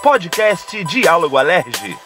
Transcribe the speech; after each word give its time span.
Podcast 0.00 0.84
Diálogo 0.84 1.36
Alerge. 1.36 1.98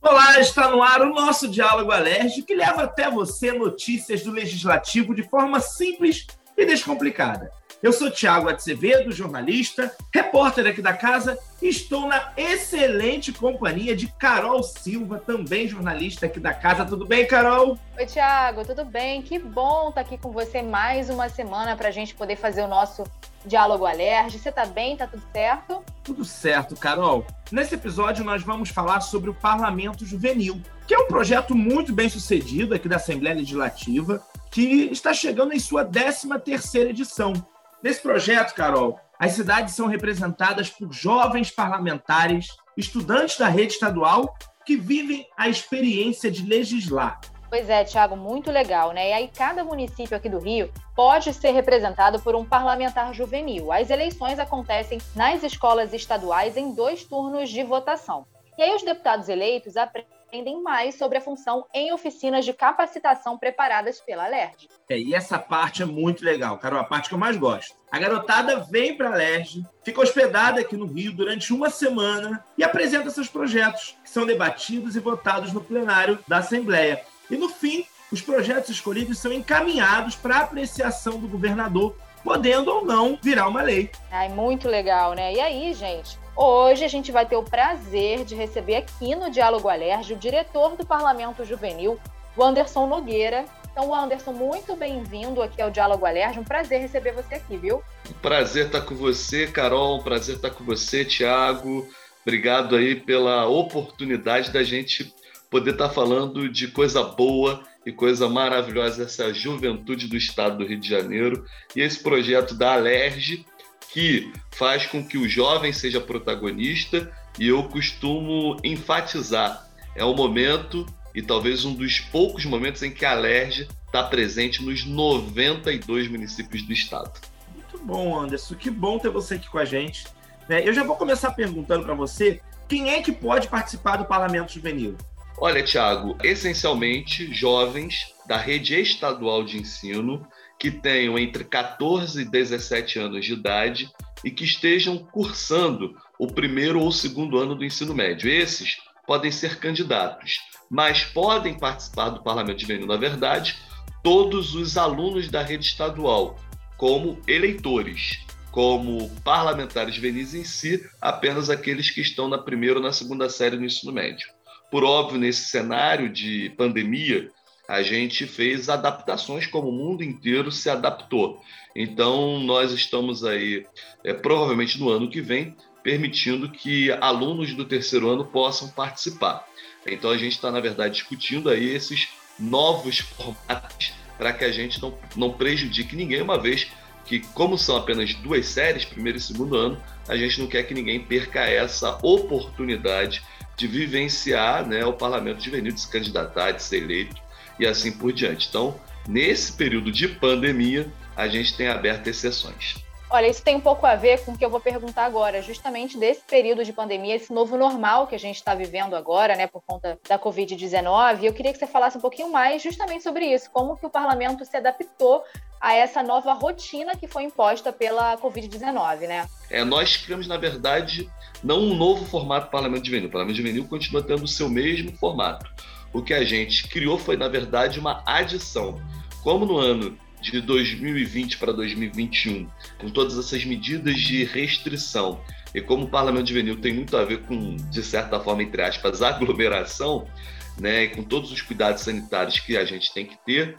Olá, 0.00 0.40
está 0.40 0.70
no 0.70 0.82
ar 0.82 1.02
o 1.02 1.12
nosso 1.12 1.46
Diálogo 1.46 1.90
Alerge, 1.90 2.42
que 2.42 2.54
leva 2.54 2.84
até 2.84 3.10
você 3.10 3.52
notícias 3.52 4.22
do 4.22 4.30
Legislativo 4.30 5.14
de 5.14 5.24
forma 5.24 5.60
simples 5.60 6.26
e 6.56 6.64
descomplicada. 6.64 7.50
Eu 7.82 7.92
sou 7.92 8.08
Tiago 8.12 8.48
Azevedo, 8.48 9.10
jornalista, 9.10 9.92
repórter 10.14 10.68
aqui 10.68 10.80
da 10.80 10.92
casa, 10.92 11.36
e 11.60 11.66
estou 11.66 12.06
na 12.06 12.32
excelente 12.36 13.32
companhia 13.32 13.96
de 13.96 14.06
Carol 14.06 14.62
Silva, 14.62 15.18
também 15.18 15.66
jornalista 15.66 16.26
aqui 16.26 16.38
da 16.38 16.54
casa. 16.54 16.84
Tudo 16.84 17.04
bem, 17.04 17.26
Carol? 17.26 17.76
Oi, 17.98 18.06
Tiago, 18.06 18.64
tudo 18.64 18.84
bem? 18.84 19.20
Que 19.20 19.36
bom 19.36 19.88
estar 19.88 20.02
aqui 20.02 20.16
com 20.16 20.30
você 20.30 20.62
mais 20.62 21.10
uma 21.10 21.28
semana 21.28 21.74
para 21.74 21.88
a 21.88 21.90
gente 21.90 22.14
poder 22.14 22.36
fazer 22.36 22.62
o 22.62 22.68
nosso 22.68 23.02
Diálogo 23.44 23.84
Alerge. 23.84 24.38
Você 24.38 24.52
tá 24.52 24.64
bem? 24.64 24.96
Tá 24.96 25.08
tudo 25.08 25.24
certo? 25.32 25.82
Tudo 26.04 26.24
certo, 26.24 26.76
Carol. 26.76 27.26
Nesse 27.50 27.74
episódio, 27.74 28.24
nós 28.24 28.44
vamos 28.44 28.68
falar 28.68 29.00
sobre 29.00 29.28
o 29.28 29.34
Parlamento 29.34 30.06
Juvenil, 30.06 30.62
que 30.86 30.94
é 30.94 30.98
um 31.00 31.08
projeto 31.08 31.52
muito 31.52 31.92
bem 31.92 32.08
sucedido 32.08 32.76
aqui 32.76 32.88
da 32.88 32.94
Assembleia 32.94 33.34
Legislativa, 33.34 34.24
que 34.52 34.88
está 34.92 35.12
chegando 35.12 35.52
em 35.52 35.58
sua 35.58 35.84
13 35.84 36.28
terceira 36.44 36.90
edição. 36.90 37.32
Nesse 37.82 38.00
projeto, 38.00 38.54
Carol, 38.54 39.00
as 39.18 39.32
cidades 39.32 39.74
são 39.74 39.88
representadas 39.88 40.70
por 40.70 40.92
jovens 40.92 41.50
parlamentares, 41.50 42.46
estudantes 42.76 43.36
da 43.36 43.48
rede 43.48 43.72
estadual 43.72 44.32
que 44.64 44.76
vivem 44.76 45.26
a 45.36 45.48
experiência 45.48 46.30
de 46.30 46.46
legislar. 46.46 47.20
Pois 47.50 47.68
é, 47.68 47.84
Tiago, 47.84 48.16
muito 48.16 48.50
legal, 48.50 48.92
né? 48.92 49.10
E 49.10 49.12
aí 49.12 49.28
cada 49.28 49.64
município 49.64 50.16
aqui 50.16 50.28
do 50.28 50.38
Rio 50.38 50.72
pode 50.94 51.34
ser 51.34 51.50
representado 51.50 52.20
por 52.20 52.36
um 52.36 52.44
parlamentar 52.44 53.12
juvenil. 53.12 53.72
As 53.72 53.90
eleições 53.90 54.38
acontecem 54.38 54.98
nas 55.14 55.42
escolas 55.42 55.92
estaduais 55.92 56.56
em 56.56 56.72
dois 56.72 57.04
turnos 57.04 57.50
de 57.50 57.62
votação. 57.64 58.24
E 58.56 58.62
aí 58.62 58.74
os 58.74 58.82
deputados 58.82 59.28
eleitos 59.28 59.76
aprendem 59.76 60.21
mais 60.62 60.94
sobre 60.94 61.18
a 61.18 61.20
função 61.20 61.66
em 61.74 61.92
oficinas 61.92 62.44
de 62.44 62.52
capacitação 62.52 63.36
preparadas 63.36 64.00
pela 64.00 64.26
LERJ. 64.26 64.68
É, 64.88 64.98
e 64.98 65.14
essa 65.14 65.38
parte 65.38 65.82
é 65.82 65.86
muito 65.86 66.24
legal, 66.24 66.56
Carol, 66.58 66.80
a 66.80 66.84
parte 66.84 67.08
que 67.08 67.14
eu 67.14 67.18
mais 67.18 67.36
gosto. 67.36 67.76
A 67.90 67.98
garotada 67.98 68.60
vem 68.60 68.96
para 68.96 69.10
a 69.10 69.16
LERJ, 69.16 69.62
fica 69.82 70.00
hospedada 70.00 70.60
aqui 70.60 70.76
no 70.76 70.86
Rio 70.86 71.12
durante 71.12 71.52
uma 71.52 71.68
semana 71.68 72.42
e 72.56 72.64
apresenta 72.64 73.10
seus 73.10 73.28
projetos, 73.28 73.96
que 74.02 74.08
são 74.08 74.24
debatidos 74.24 74.96
e 74.96 75.00
votados 75.00 75.52
no 75.52 75.62
plenário 75.62 76.18
da 76.26 76.38
Assembleia. 76.38 77.04
E 77.30 77.36
no 77.36 77.48
fim, 77.48 77.84
os 78.10 78.22
projetos 78.22 78.70
escolhidos 78.70 79.18
são 79.18 79.32
encaminhados 79.32 80.14
para 80.14 80.38
apreciação 80.38 81.18
do 81.18 81.28
governador, 81.28 81.96
podendo 82.24 82.70
ou 82.70 82.84
não 82.84 83.18
virar 83.22 83.48
uma 83.48 83.62
lei. 83.62 83.90
Ai, 84.10 84.28
muito 84.28 84.68
legal, 84.68 85.14
né? 85.14 85.34
E 85.34 85.40
aí, 85.40 85.74
gente, 85.74 86.22
Hoje 86.34 86.82
a 86.82 86.88
gente 86.88 87.12
vai 87.12 87.26
ter 87.26 87.36
o 87.36 87.42
prazer 87.42 88.24
de 88.24 88.34
receber 88.34 88.76
aqui 88.76 89.14
no 89.14 89.30
Diálogo 89.30 89.68
Alerge 89.68 90.14
o 90.14 90.16
diretor 90.16 90.76
do 90.76 90.86
Parlamento 90.86 91.44
Juvenil, 91.44 92.00
o 92.34 92.42
Anderson 92.42 92.86
Nogueira. 92.86 93.44
Então, 93.70 93.94
Anderson, 93.94 94.32
muito 94.32 94.74
bem-vindo 94.74 95.42
aqui 95.42 95.60
ao 95.60 95.70
Diálogo 95.70 96.06
Alerge. 96.06 96.40
Um 96.40 96.44
prazer 96.44 96.80
receber 96.80 97.12
você 97.12 97.34
aqui, 97.34 97.58
viu? 97.58 97.82
Um 98.08 98.14
prazer 98.14 98.66
estar 98.66 98.80
com 98.80 98.94
você, 98.94 99.46
Carol. 99.46 99.98
Um 99.98 100.02
prazer 100.02 100.36
estar 100.36 100.50
com 100.50 100.64
você, 100.64 101.04
Tiago. 101.04 101.86
Obrigado 102.22 102.76
aí 102.76 102.94
pela 102.94 103.46
oportunidade 103.46 104.50
da 104.50 104.62
gente 104.62 105.14
poder 105.50 105.72
estar 105.72 105.90
falando 105.90 106.48
de 106.48 106.68
coisa 106.68 107.02
boa 107.02 107.62
e 107.84 107.92
coisa 107.92 108.28
maravilhosa 108.28 109.04
essa 109.04 109.32
juventude 109.32 110.08
do 110.08 110.16
estado 110.16 110.58
do 110.58 110.66
Rio 110.66 110.78
de 110.78 110.88
Janeiro 110.88 111.44
e 111.74 111.80
esse 111.80 112.02
projeto 112.02 112.54
da 112.54 112.74
Alerge 112.74 113.44
que 113.92 114.32
faz 114.52 114.86
com 114.86 115.04
que 115.06 115.18
o 115.18 115.28
jovem 115.28 115.72
seja 115.72 116.00
protagonista 116.00 117.12
e 117.38 117.48
eu 117.48 117.64
costumo 117.64 118.56
enfatizar 118.64 119.68
é 119.94 120.04
o 120.04 120.14
momento 120.14 120.86
e 121.14 121.20
talvez 121.20 121.64
um 121.64 121.74
dos 121.74 122.00
poucos 122.00 122.44
momentos 122.44 122.82
em 122.82 122.90
que 122.90 123.04
a 123.04 123.12
Alerge 123.12 123.68
está 123.86 124.02
presente 124.02 124.62
nos 124.64 124.86
92 124.86 126.08
municípios 126.08 126.62
do 126.62 126.72
estado. 126.72 127.12
Muito 127.54 127.78
bom, 127.78 128.18
Anderson. 128.18 128.54
Que 128.54 128.70
bom 128.70 128.98
ter 128.98 129.10
você 129.10 129.34
aqui 129.34 129.50
com 129.50 129.58
a 129.58 129.64
gente. 129.66 130.06
Né? 130.48 130.66
Eu 130.66 130.72
já 130.72 130.82
vou 130.82 130.96
começar 130.96 131.30
perguntando 131.32 131.84
para 131.84 131.94
você 131.94 132.40
quem 132.66 132.90
é 132.90 133.02
que 133.02 133.12
pode 133.12 133.48
participar 133.48 133.96
do 133.96 134.06
Parlamento 134.06 134.52
Juvenil? 134.52 134.96
Olha, 135.44 135.60
Tiago, 135.60 136.16
essencialmente 136.22 137.34
jovens 137.34 138.14
da 138.28 138.36
rede 138.36 138.80
estadual 138.80 139.42
de 139.42 139.58
ensino 139.58 140.24
que 140.56 140.70
tenham 140.70 141.18
entre 141.18 141.42
14 141.42 142.22
e 142.22 142.24
17 142.24 143.00
anos 143.00 143.26
de 143.26 143.32
idade 143.32 143.90
e 144.24 144.30
que 144.30 144.44
estejam 144.44 144.98
cursando 144.98 145.96
o 146.16 146.28
primeiro 146.28 146.80
ou 146.80 146.92
segundo 146.92 147.38
ano 147.38 147.56
do 147.56 147.64
ensino 147.64 147.92
médio. 147.92 148.30
Esses 148.30 148.76
podem 149.04 149.32
ser 149.32 149.58
candidatos, 149.58 150.38
mas 150.70 151.04
podem 151.06 151.58
participar 151.58 152.10
do 152.10 152.22
Parlamento 152.22 152.60
Juvenil, 152.60 152.86
na 152.86 152.96
verdade, 152.96 153.56
todos 154.00 154.54
os 154.54 154.76
alunos 154.76 155.28
da 155.28 155.42
rede 155.42 155.66
estadual, 155.66 156.38
como 156.76 157.20
eleitores, 157.26 158.24
como 158.52 159.10
parlamentares 159.24 159.96
juvenis 159.96 160.34
em 160.34 160.44
si, 160.44 160.88
apenas 161.00 161.50
aqueles 161.50 161.90
que 161.90 162.00
estão 162.00 162.28
na 162.28 162.38
primeira 162.38 162.76
ou 162.76 162.82
na 162.84 162.92
segunda 162.92 163.28
série 163.28 163.56
do 163.56 163.64
ensino 163.64 163.90
médio. 163.90 164.28
Por 164.72 164.84
óbvio, 164.84 165.18
nesse 165.18 165.50
cenário 165.50 166.08
de 166.08 166.50
pandemia, 166.56 167.30
a 167.68 167.82
gente 167.82 168.26
fez 168.26 168.70
adaptações 168.70 169.46
como 169.46 169.68
o 169.68 169.72
mundo 169.72 170.02
inteiro 170.02 170.50
se 170.50 170.70
adaptou. 170.70 171.38
Então, 171.76 172.40
nós 172.40 172.72
estamos 172.72 173.22
aí, 173.22 173.66
é, 174.02 174.14
provavelmente 174.14 174.80
no 174.80 174.88
ano 174.88 175.10
que 175.10 175.20
vem, 175.20 175.54
permitindo 175.82 176.48
que 176.48 176.90
alunos 176.90 177.52
do 177.52 177.66
terceiro 177.66 178.08
ano 178.08 178.24
possam 178.24 178.66
participar. 178.70 179.46
Então, 179.86 180.10
a 180.10 180.16
gente 180.16 180.32
está, 180.32 180.50
na 180.50 180.58
verdade, 180.58 180.94
discutindo 180.94 181.50
aí 181.50 181.68
esses 181.68 182.08
novos 182.38 183.00
formatos 183.00 183.92
para 184.16 184.32
que 184.32 184.44
a 184.44 184.50
gente 184.50 184.80
não, 184.80 184.96
não 185.14 185.32
prejudique 185.34 185.94
ninguém, 185.94 186.22
uma 186.22 186.38
vez 186.38 186.68
que, 187.04 187.20
como 187.34 187.58
são 187.58 187.76
apenas 187.76 188.14
duas 188.14 188.46
séries, 188.46 188.86
primeiro 188.86 189.18
e 189.18 189.20
segundo 189.20 189.54
ano, 189.54 189.78
a 190.08 190.16
gente 190.16 190.40
não 190.40 190.46
quer 190.46 190.62
que 190.62 190.72
ninguém 190.72 190.98
perca 190.98 191.40
essa 191.40 191.98
oportunidade 192.02 193.22
de 193.56 193.66
vivenciar 193.66 194.66
né, 194.66 194.84
o 194.84 194.92
parlamento 194.92 195.42
juvenil, 195.42 195.72
de 195.72 195.80
se 195.80 195.88
candidatar, 195.88 196.52
de 196.52 196.62
ser 196.62 196.78
eleito 196.78 197.16
e 197.58 197.66
assim 197.66 197.92
por 197.92 198.12
diante. 198.12 198.48
Então, 198.48 198.74
nesse 199.06 199.52
período 199.52 199.90
de 199.92 200.08
pandemia, 200.08 200.90
a 201.16 201.28
gente 201.28 201.56
tem 201.56 201.68
aberto 201.68 202.06
exceções. 202.06 202.82
Olha, 203.12 203.28
isso 203.28 203.42
tem 203.42 203.54
um 203.54 203.60
pouco 203.60 203.84
a 203.84 203.94
ver 203.94 204.24
com 204.24 204.32
o 204.32 204.38
que 204.38 204.42
eu 204.42 204.48
vou 204.48 204.58
perguntar 204.58 205.04
agora, 205.04 205.42
justamente 205.42 205.98
desse 205.98 206.22
período 206.22 206.64
de 206.64 206.72
pandemia, 206.72 207.14
esse 207.14 207.30
novo 207.30 207.58
normal 207.58 208.06
que 208.06 208.14
a 208.14 208.18
gente 208.18 208.36
está 208.36 208.54
vivendo 208.54 208.96
agora, 208.96 209.36
né, 209.36 209.46
por 209.46 209.62
conta 209.66 209.98
da 210.08 210.18
Covid-19. 210.18 211.22
Eu 211.22 211.34
queria 211.34 211.52
que 211.52 211.58
você 211.58 211.66
falasse 211.66 211.98
um 211.98 212.00
pouquinho 212.00 212.32
mais 212.32 212.62
justamente 212.62 213.04
sobre 213.04 213.26
isso, 213.26 213.50
como 213.50 213.76
que 213.76 213.84
o 213.84 213.90
parlamento 213.90 214.46
se 214.46 214.56
adaptou 214.56 215.22
a 215.62 215.74
essa 215.74 216.02
nova 216.02 216.32
rotina 216.32 216.96
que 216.96 217.06
foi 217.06 217.22
imposta 217.22 217.72
pela 217.72 218.18
Covid-19, 218.18 219.06
né? 219.06 219.28
É, 219.48 219.64
nós 219.64 219.96
criamos, 219.96 220.26
na 220.26 220.36
verdade, 220.36 221.08
não 221.42 221.60
um 221.60 221.76
novo 221.76 222.04
formato 222.04 222.50
Parlamento 222.50 222.84
Juvenil. 222.84 223.08
O 223.08 223.12
Parlamento 223.12 223.36
Juvenil 223.36 223.64
continua 223.68 224.02
tendo 224.02 224.24
o 224.24 224.28
seu 224.28 224.48
mesmo 224.48 224.92
formato. 224.96 225.48
O 225.92 226.02
que 226.02 226.12
a 226.12 226.24
gente 226.24 226.66
criou 226.66 226.98
foi, 226.98 227.16
na 227.16 227.28
verdade, 227.28 227.78
uma 227.78 228.02
adição. 228.04 228.82
Como 229.22 229.46
no 229.46 229.56
ano 229.58 229.96
de 230.20 230.40
2020 230.40 231.38
para 231.38 231.52
2021, 231.52 232.48
com 232.78 232.90
todas 232.90 233.16
essas 233.16 233.44
medidas 233.44 234.00
de 234.00 234.24
restrição, 234.24 235.20
e 235.54 235.60
como 235.60 235.84
o 235.84 235.88
Parlamento 235.88 236.28
Juvenil 236.28 236.60
tem 236.60 236.72
muito 236.72 236.96
a 236.96 237.04
ver 237.04 237.22
com, 237.22 237.54
de 237.56 237.82
certa 237.84 238.18
forma, 238.18 238.42
entre 238.42 238.62
aspas, 238.62 239.00
aglomeração, 239.00 240.08
né, 240.58 240.88
com 240.88 241.02
todos 241.02 241.32
os 241.32 241.40
cuidados 241.42 241.82
sanitários 241.82 242.38
que 242.40 242.56
a 242.56 242.64
gente 242.64 242.92
tem 242.92 243.06
que 243.06 243.16
ter, 243.24 243.56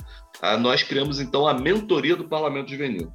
nós 0.59 0.83
criamos 0.83 1.19
então 1.19 1.47
a 1.47 1.53
mentoria 1.53 2.15
do 2.15 2.27
Parlamento 2.27 2.69
Juvenil, 2.71 3.11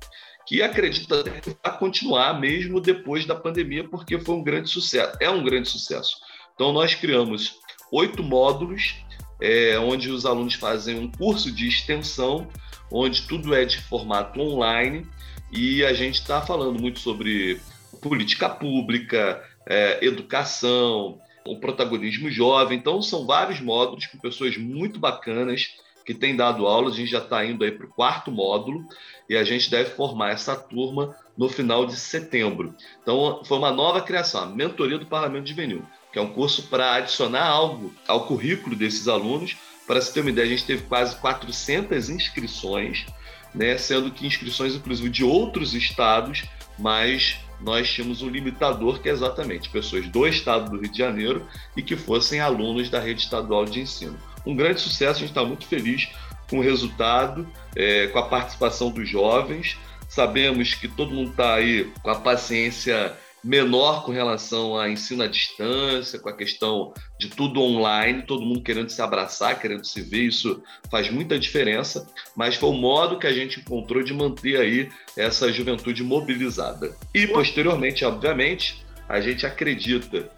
que 0.46 0.62
acredita 0.62 1.22
que 1.24 1.56
vai 1.62 1.78
continuar 1.78 2.40
mesmo 2.40 2.80
depois 2.80 3.26
da 3.26 3.34
pandemia, 3.34 3.88
porque 3.88 4.18
foi 4.18 4.34
um 4.34 4.42
grande 4.42 4.70
sucesso, 4.70 5.16
é 5.20 5.28
um 5.28 5.44
grande 5.44 5.68
sucesso. 5.68 6.16
Então 6.54 6.72
nós 6.72 6.94
criamos 6.94 7.56
oito 7.92 8.22
módulos, 8.22 8.96
é, 9.40 9.78
onde 9.78 10.10
os 10.10 10.26
alunos 10.26 10.54
fazem 10.54 10.98
um 10.98 11.10
curso 11.10 11.52
de 11.52 11.68
extensão 11.68 12.48
onde 12.90 13.22
tudo 13.26 13.54
é 13.54 13.64
de 13.64 13.80
formato 13.82 14.40
online 14.40 15.06
e 15.52 15.84
a 15.84 15.92
gente 15.92 16.16
está 16.16 16.40
falando 16.40 16.80
muito 16.80 16.98
sobre 16.98 17.60
política 18.02 18.48
pública, 18.48 19.42
é, 19.66 20.04
educação, 20.04 21.18
o 21.52 21.58
protagonismo 21.58 22.30
jovem. 22.30 22.78
Então, 22.78 23.00
são 23.00 23.26
vários 23.26 23.60
módulos 23.60 24.06
com 24.06 24.18
pessoas 24.18 24.56
muito 24.56 25.00
bacanas 25.00 25.76
que 26.04 26.14
têm 26.14 26.36
dado 26.36 26.66
aulas. 26.66 26.94
A 26.94 26.96
gente 26.96 27.10
já 27.10 27.18
está 27.18 27.44
indo 27.44 27.64
aí 27.64 27.72
para 27.72 27.86
o 27.86 27.90
quarto 27.90 28.30
módulo 28.30 28.84
e 29.28 29.36
a 29.36 29.44
gente 29.44 29.70
deve 29.70 29.90
formar 29.90 30.30
essa 30.30 30.54
turma 30.54 31.16
no 31.36 31.48
final 31.48 31.86
de 31.86 31.96
setembro. 31.96 32.74
Então, 33.02 33.42
foi 33.44 33.58
uma 33.58 33.70
nova 33.70 34.00
criação, 34.00 34.42
a 34.42 34.46
mentoria 34.46 34.98
do 34.98 35.06
Parlamento 35.06 35.48
Juvenil, 35.48 35.82
que 36.12 36.18
que 36.18 36.20
é 36.20 36.22
um 36.22 36.32
curso 36.32 36.64
para 36.64 36.94
adicionar 36.94 37.46
algo 37.46 37.94
ao 38.08 38.26
currículo 38.26 38.74
desses 38.74 39.06
alunos. 39.06 39.56
Para 39.86 40.00
se 40.00 40.12
ter 40.12 40.20
uma 40.20 40.30
ideia, 40.30 40.48
a 40.48 40.50
gente 40.50 40.66
teve 40.66 40.82
quase 40.82 41.16
400 41.16 42.10
inscrições, 42.10 43.06
né, 43.54 43.78
sendo 43.78 44.10
que 44.10 44.26
inscrições, 44.26 44.74
inclusive, 44.74 45.08
de 45.08 45.24
outros 45.24 45.74
estados, 45.74 46.42
mas 46.76 47.38
nós 47.60 47.90
tínhamos 47.90 48.22
um 48.22 48.28
limitador 48.28 49.00
que 49.00 49.08
é 49.08 49.12
exatamente 49.12 49.68
pessoas 49.68 50.06
do 50.08 50.26
estado 50.26 50.70
do 50.70 50.80
Rio 50.80 50.90
de 50.90 50.98
Janeiro 50.98 51.46
e 51.76 51.82
que 51.82 51.96
fossem 51.96 52.40
alunos 52.40 52.88
da 52.88 53.00
rede 53.00 53.22
estadual 53.22 53.64
de 53.64 53.80
ensino. 53.80 54.16
Um 54.46 54.54
grande 54.54 54.80
sucesso, 54.80 55.16
a 55.16 55.20
gente 55.20 55.30
está 55.30 55.44
muito 55.44 55.66
feliz 55.66 56.08
com 56.48 56.58
o 56.58 56.62
resultado, 56.62 57.46
é, 57.76 58.06
com 58.08 58.18
a 58.18 58.26
participação 58.26 58.90
dos 58.90 59.08
jovens. 59.08 59.76
Sabemos 60.08 60.74
que 60.74 60.88
todo 60.88 61.14
mundo 61.14 61.30
está 61.30 61.54
aí 61.54 61.90
com 62.02 62.10
a 62.10 62.14
paciência 62.14 63.16
menor 63.42 64.04
com 64.04 64.12
relação 64.12 64.76
a 64.76 64.88
ensino 64.88 65.22
à 65.22 65.26
distância, 65.26 66.18
com 66.18 66.28
a 66.28 66.36
questão 66.36 66.92
de 67.18 67.28
tudo 67.28 67.60
online, 67.60 68.22
todo 68.22 68.44
mundo 68.44 68.62
querendo 68.62 68.90
se 68.90 69.00
abraçar, 69.00 69.60
querendo 69.60 69.84
se 69.84 70.02
ver, 70.02 70.24
isso 70.24 70.62
faz 70.90 71.10
muita 71.10 71.38
diferença, 71.38 72.06
mas 72.36 72.56
foi 72.56 72.70
o 72.70 72.74
modo 72.74 73.18
que 73.18 73.26
a 73.26 73.32
gente 73.32 73.60
encontrou 73.60 74.02
de 74.02 74.12
manter 74.12 74.60
aí 74.60 74.88
essa 75.16 75.52
juventude 75.52 76.02
mobilizada. 76.02 76.96
E 77.14 77.26
posteriormente, 77.26 78.04
obviamente, 78.04 78.84
a 79.08 79.20
gente 79.20 79.46
acredita 79.46 80.30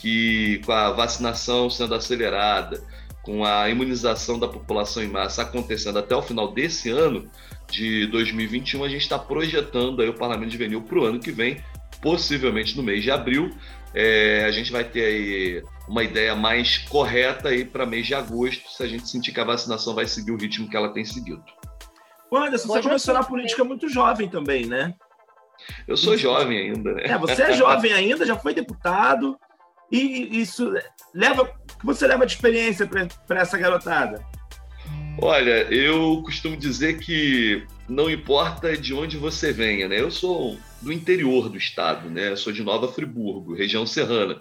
que 0.00 0.60
com 0.64 0.72
a 0.72 0.90
vacinação 0.90 1.70
sendo 1.70 1.94
acelerada, 1.94 2.82
com 3.22 3.44
a 3.44 3.68
imunização 3.68 4.38
da 4.38 4.48
população 4.48 5.02
em 5.02 5.08
massa 5.08 5.42
acontecendo 5.42 5.98
até 5.98 6.14
o 6.14 6.22
final 6.22 6.52
desse 6.52 6.90
ano 6.90 7.28
de 7.70 8.06
2021, 8.06 8.82
a 8.84 8.88
gente 8.88 9.02
está 9.02 9.18
projetando 9.18 10.00
aí 10.00 10.08
o 10.08 10.14
Parlamento 10.14 10.52
Juvenil 10.52 10.82
para 10.82 10.98
o 10.98 11.04
ano 11.04 11.20
que 11.20 11.30
vem 11.30 11.62
possivelmente 12.00 12.76
no 12.76 12.82
mês 12.82 13.02
de 13.02 13.10
abril. 13.10 13.50
É, 13.94 14.44
a 14.44 14.50
gente 14.50 14.70
vai 14.70 14.84
ter 14.84 15.04
aí 15.04 15.62
uma 15.88 16.04
ideia 16.04 16.34
mais 16.36 16.78
correta 16.78 17.48
aí 17.48 17.64
para 17.64 17.86
mês 17.86 18.06
de 18.06 18.14
agosto, 18.14 18.68
se 18.70 18.82
a 18.82 18.86
gente 18.86 19.08
sentir 19.08 19.32
que 19.32 19.40
a 19.40 19.44
vacinação 19.44 19.94
vai 19.94 20.06
seguir 20.06 20.30
o 20.30 20.36
ritmo 20.36 20.68
que 20.68 20.76
ela 20.76 20.92
tem 20.92 21.04
seguido. 21.04 21.42
Anderson, 22.32 22.68
você 22.68 22.82
começou 22.82 23.14
na 23.14 23.24
política 23.24 23.64
muito 23.64 23.88
jovem 23.88 24.28
também, 24.28 24.66
né? 24.66 24.94
Eu 25.86 25.96
sou 25.96 26.16
jovem 26.16 26.58
ainda, 26.58 26.92
né? 26.92 27.02
É, 27.04 27.18
você 27.18 27.42
é 27.42 27.52
jovem 27.54 27.92
ainda, 27.94 28.26
já 28.26 28.36
foi 28.36 28.52
deputado, 28.52 29.38
e 29.90 30.40
isso 30.40 30.72
leva. 31.14 31.42
O 31.42 31.78
que 31.78 31.86
você 31.86 32.06
leva 32.06 32.26
de 32.26 32.32
experiência 32.34 32.86
para 33.26 33.40
essa 33.40 33.56
garotada? 33.56 34.22
Olha, 35.20 35.62
eu 35.72 36.22
costumo 36.24 36.56
dizer 36.56 36.98
que 36.98 37.66
não 37.88 38.10
importa 38.10 38.76
de 38.76 38.94
onde 38.94 39.16
você 39.16 39.52
venha, 39.52 39.88
né? 39.88 40.00
Eu 40.00 40.10
sou 40.10 40.56
do 40.80 40.92
interior 40.92 41.48
do 41.48 41.58
estado, 41.58 42.08
né? 42.08 42.34
Sou 42.36 42.52
de 42.52 42.62
Nova 42.62 42.92
Friburgo, 42.92 43.54
região 43.54 43.86
serrana. 43.86 44.40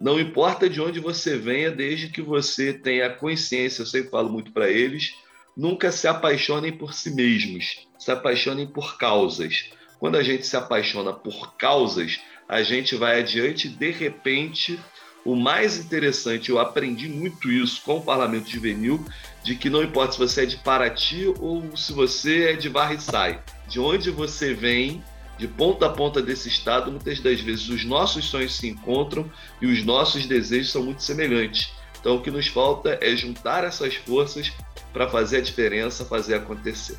Não 0.00 0.20
importa 0.20 0.68
de 0.68 0.80
onde 0.80 1.00
você 1.00 1.36
venha, 1.38 1.70
desde 1.70 2.08
que 2.08 2.20
você 2.20 2.72
tenha 2.72 3.08
consciência, 3.08 3.82
eu 3.82 3.86
sempre 3.86 4.10
falo 4.10 4.28
muito 4.28 4.52
para 4.52 4.68
eles, 4.70 5.14
nunca 5.56 5.90
se 5.90 6.06
apaixonem 6.06 6.72
por 6.72 6.92
si 6.92 7.14
mesmos, 7.14 7.86
se 7.98 8.10
apaixonem 8.10 8.66
por 8.66 8.98
causas. 8.98 9.70
Quando 9.98 10.16
a 10.16 10.22
gente 10.22 10.46
se 10.46 10.56
apaixona 10.56 11.12
por 11.12 11.56
causas, 11.56 12.20
a 12.46 12.62
gente 12.62 12.94
vai 12.94 13.20
adiante, 13.20 13.68
de 13.68 13.90
repente, 13.90 14.78
o 15.24 15.34
mais 15.34 15.78
interessante, 15.78 16.50
eu 16.50 16.58
aprendi 16.58 17.08
muito 17.08 17.50
isso 17.50 17.80
com 17.82 17.96
o 17.96 18.02
Parlamento 18.02 18.50
Juvenil, 18.50 19.02
de 19.42 19.56
que 19.56 19.70
não 19.70 19.82
importa 19.82 20.12
se 20.12 20.18
você 20.18 20.42
é 20.42 20.46
de 20.46 20.56
Paraty 20.58 21.32
ou 21.40 21.74
se 21.76 21.92
você 21.92 22.50
é 22.50 22.52
de 22.52 22.68
Varriçai, 22.68 23.42
de 23.66 23.80
onde 23.80 24.10
você 24.10 24.52
vem, 24.52 25.02
de 25.38 25.46
ponta 25.46 25.86
a 25.86 25.90
ponta 25.90 26.22
desse 26.22 26.48
estado, 26.48 26.90
muitas 26.90 27.20
das 27.20 27.40
vezes 27.40 27.68
os 27.68 27.84
nossos 27.84 28.24
sonhos 28.24 28.56
se 28.56 28.68
encontram 28.68 29.30
e 29.60 29.66
os 29.66 29.84
nossos 29.84 30.26
desejos 30.26 30.72
são 30.72 30.82
muito 30.82 31.02
semelhantes. 31.02 31.72
Então 32.00 32.16
o 32.16 32.22
que 32.22 32.30
nos 32.30 32.46
falta 32.46 32.98
é 33.00 33.14
juntar 33.16 33.64
essas 33.64 33.94
forças 33.96 34.52
para 34.92 35.08
fazer 35.08 35.38
a 35.38 35.40
diferença, 35.40 36.04
fazer 36.04 36.36
acontecer. 36.36 36.96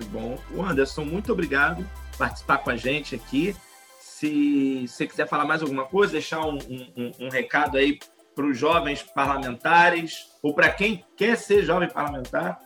Muito 0.00 0.12
bom. 0.12 0.38
O 0.54 0.62
Anderson, 0.62 1.04
muito 1.04 1.32
obrigado 1.32 1.88
por 2.12 2.18
participar 2.18 2.58
com 2.58 2.70
a 2.70 2.76
gente 2.76 3.14
aqui. 3.14 3.54
Se 4.00 4.86
você 4.88 5.06
quiser 5.06 5.28
falar 5.28 5.44
mais 5.44 5.62
alguma 5.62 5.84
coisa, 5.84 6.14
deixar 6.14 6.44
um, 6.44 6.58
um, 6.58 7.12
um 7.20 7.28
recado 7.28 7.76
aí 7.76 7.98
para 8.34 8.46
os 8.46 8.58
jovens 8.58 9.02
parlamentares 9.02 10.28
ou 10.42 10.54
para 10.54 10.70
quem 10.70 11.04
quer 11.16 11.36
ser 11.36 11.64
jovem 11.64 11.88
parlamentar. 11.88 12.60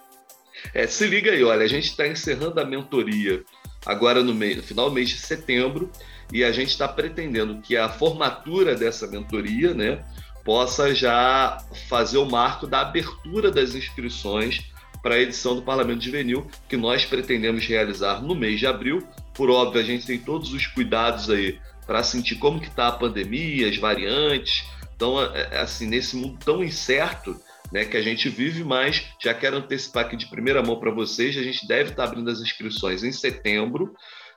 É, 0.74 0.86
se 0.86 1.06
liga 1.06 1.30
aí, 1.30 1.42
olha, 1.42 1.64
a 1.64 1.68
gente 1.68 1.86
está 1.86 2.06
encerrando 2.06 2.60
a 2.60 2.64
mentoria 2.64 3.42
agora 3.84 4.22
no, 4.22 4.32
no 4.32 4.62
final 4.62 4.88
do 4.88 4.94
mês 4.94 5.08
de 5.10 5.18
setembro 5.18 5.90
e 6.32 6.42
a 6.42 6.52
gente 6.52 6.70
está 6.70 6.88
pretendendo 6.88 7.60
que 7.60 7.76
a 7.76 7.88
formatura 7.88 8.74
dessa 8.74 9.06
mentoria, 9.06 9.74
né, 9.74 10.04
possa 10.44 10.94
já 10.94 11.58
fazer 11.88 12.18
o 12.18 12.24
marco 12.24 12.66
da 12.66 12.80
abertura 12.80 13.50
das 13.50 13.74
inscrições 13.74 14.60
para 15.02 15.16
a 15.16 15.18
edição 15.18 15.56
do 15.56 15.62
Parlamento 15.62 16.02
Juvenil, 16.02 16.46
que 16.68 16.76
nós 16.76 17.04
pretendemos 17.04 17.66
realizar 17.66 18.22
no 18.22 18.34
mês 18.34 18.60
de 18.60 18.66
abril, 18.66 19.06
por 19.34 19.50
óbvio, 19.50 19.80
a 19.80 19.84
gente 19.84 20.06
tem 20.06 20.18
todos 20.18 20.52
os 20.52 20.66
cuidados 20.66 21.28
aí 21.28 21.58
para 21.86 22.02
sentir 22.02 22.36
como 22.36 22.60
que 22.60 22.68
está 22.68 22.88
a 22.88 22.92
pandemia, 22.92 23.68
as 23.68 23.76
variantes. 23.76 24.64
Então, 24.94 25.20
é, 25.20 25.48
é, 25.50 25.60
assim, 25.60 25.86
nesse 25.86 26.16
mundo 26.16 26.38
tão 26.44 26.62
incerto 26.62 27.38
né, 27.72 27.84
que 27.84 27.96
a 27.96 28.02
gente 28.02 28.28
vive, 28.28 28.62
mas 28.62 29.08
já 29.18 29.32
quero 29.32 29.56
antecipar 29.56 30.04
aqui 30.04 30.16
de 30.16 30.26
primeira 30.26 30.62
mão 30.62 30.78
para 30.78 30.90
vocês, 30.90 31.36
a 31.36 31.42
gente 31.42 31.66
deve 31.66 31.90
estar 31.90 32.02
tá 32.02 32.08
abrindo 32.08 32.30
as 32.30 32.40
inscrições 32.40 33.02
em 33.02 33.10
setembro, 33.10 33.94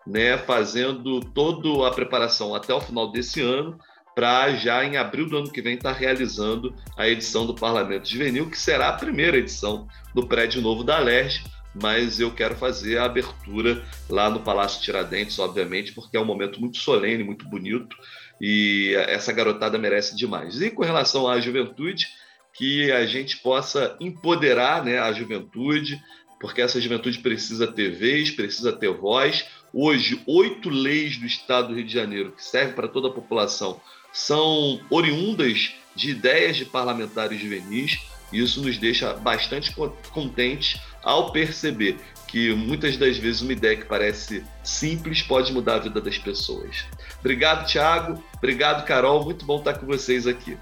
né, 0.08 0.38
fazendo 0.38 1.20
toda 1.20 1.88
a 1.88 1.92
preparação 1.92 2.56
até 2.56 2.74
o 2.74 2.80
final 2.80 3.12
desse 3.12 3.42
ano, 3.42 3.78
para 4.16 4.56
já 4.56 4.86
em 4.86 4.96
abril 4.96 5.28
do 5.28 5.38
ano 5.38 5.52
que 5.52 5.62
vem 5.62 5.76
estar 5.76 5.94
tá 5.94 6.00
realizando 6.00 6.74
a 6.98 7.08
edição 7.08 7.46
do 7.46 7.54
Parlamento 7.54 8.08
Juvenil, 8.08 8.50
que 8.50 8.58
será 8.58 8.88
a 8.88 8.94
primeira 8.94 9.38
edição 9.38 9.88
do 10.14 10.26
prédio 10.26 10.62
novo 10.62 10.86
da 10.86 10.98
LERJ, 10.98 11.44
mas 11.82 12.22
eu 12.22 12.32
quero 12.32 12.56
fazer 12.56 12.98
a 12.98 13.04
abertura 13.04 13.84
lá 14.10 14.30
no 14.30 14.40
Palácio 14.40 14.82
Tiradentes, 14.82 15.38
obviamente, 15.38 15.92
porque 15.92 16.16
é 16.16 16.20
um 16.22 16.26
momento 16.26 16.62
muito 16.62 16.78
solene, 16.78 17.22
muito 17.22 17.46
bonito 17.50 17.98
e 18.40 18.94
essa 19.08 19.34
garotada 19.34 19.78
merece 19.78 20.16
demais. 20.16 20.62
E 20.62 20.70
com 20.72 20.84
relação 20.84 21.28
à 21.28 21.38
juventude, 21.42 22.08
que 22.56 22.92
a 22.92 23.06
gente 23.06 23.38
possa 23.38 23.96
empoderar 24.00 24.84
né, 24.84 24.98
a 24.98 25.12
juventude, 25.12 26.02
porque 26.40 26.62
essa 26.62 26.80
juventude 26.80 27.19
precisa 27.19 27.68
ter 27.68 27.92
vez, 27.92 28.31
precisa 28.31 28.72
ter 28.72 28.92
voz. 28.92 29.46
Hoje, 29.74 30.22
oito 30.25 30.69
leis 30.69 31.18
do 31.18 31.25
Estado 31.25 31.69
do 31.69 31.75
Rio 31.75 31.86
de 31.86 31.94
Janeiro, 31.94 32.31
que 32.31 32.44
servem 32.44 32.74
para 32.74 32.88
toda 32.88 33.10
a 33.10 33.12
população, 33.12 33.80
são 34.13 34.80
oriundas 34.90 35.75
de 35.94 36.12
ideias 36.12 36.56
de 36.56 36.66
parlamentares 36.66 37.40
juvenis. 37.40 38.00
E 38.31 38.40
isso 38.40 38.62
nos 38.62 38.78
deixa 38.78 39.13
bastante 39.13 39.74
contentes 40.12 40.79
ao 41.03 41.32
perceber 41.32 41.98
que 42.27 42.53
muitas 42.53 42.98
das 42.98 43.18
vezes 43.18 43.41
uma 43.41 43.53
ideia 43.53 43.77
que 43.77 43.86
parece 43.86 44.44
simples 44.63 45.22
pode 45.22 45.53
mudar 45.53 45.75
a 45.75 45.79
vida 45.79 46.01
das 46.01 46.18
pessoas. 46.18 46.86
Obrigado, 47.20 47.68
Thiago. 47.68 48.22
Obrigado, 48.38 48.86
Carol. 48.86 49.24
Muito 49.24 49.46
bom 49.46 49.60
estar 49.60 49.74
com 49.75 49.86
vocês 49.86 50.25
aqui. 50.25 50.58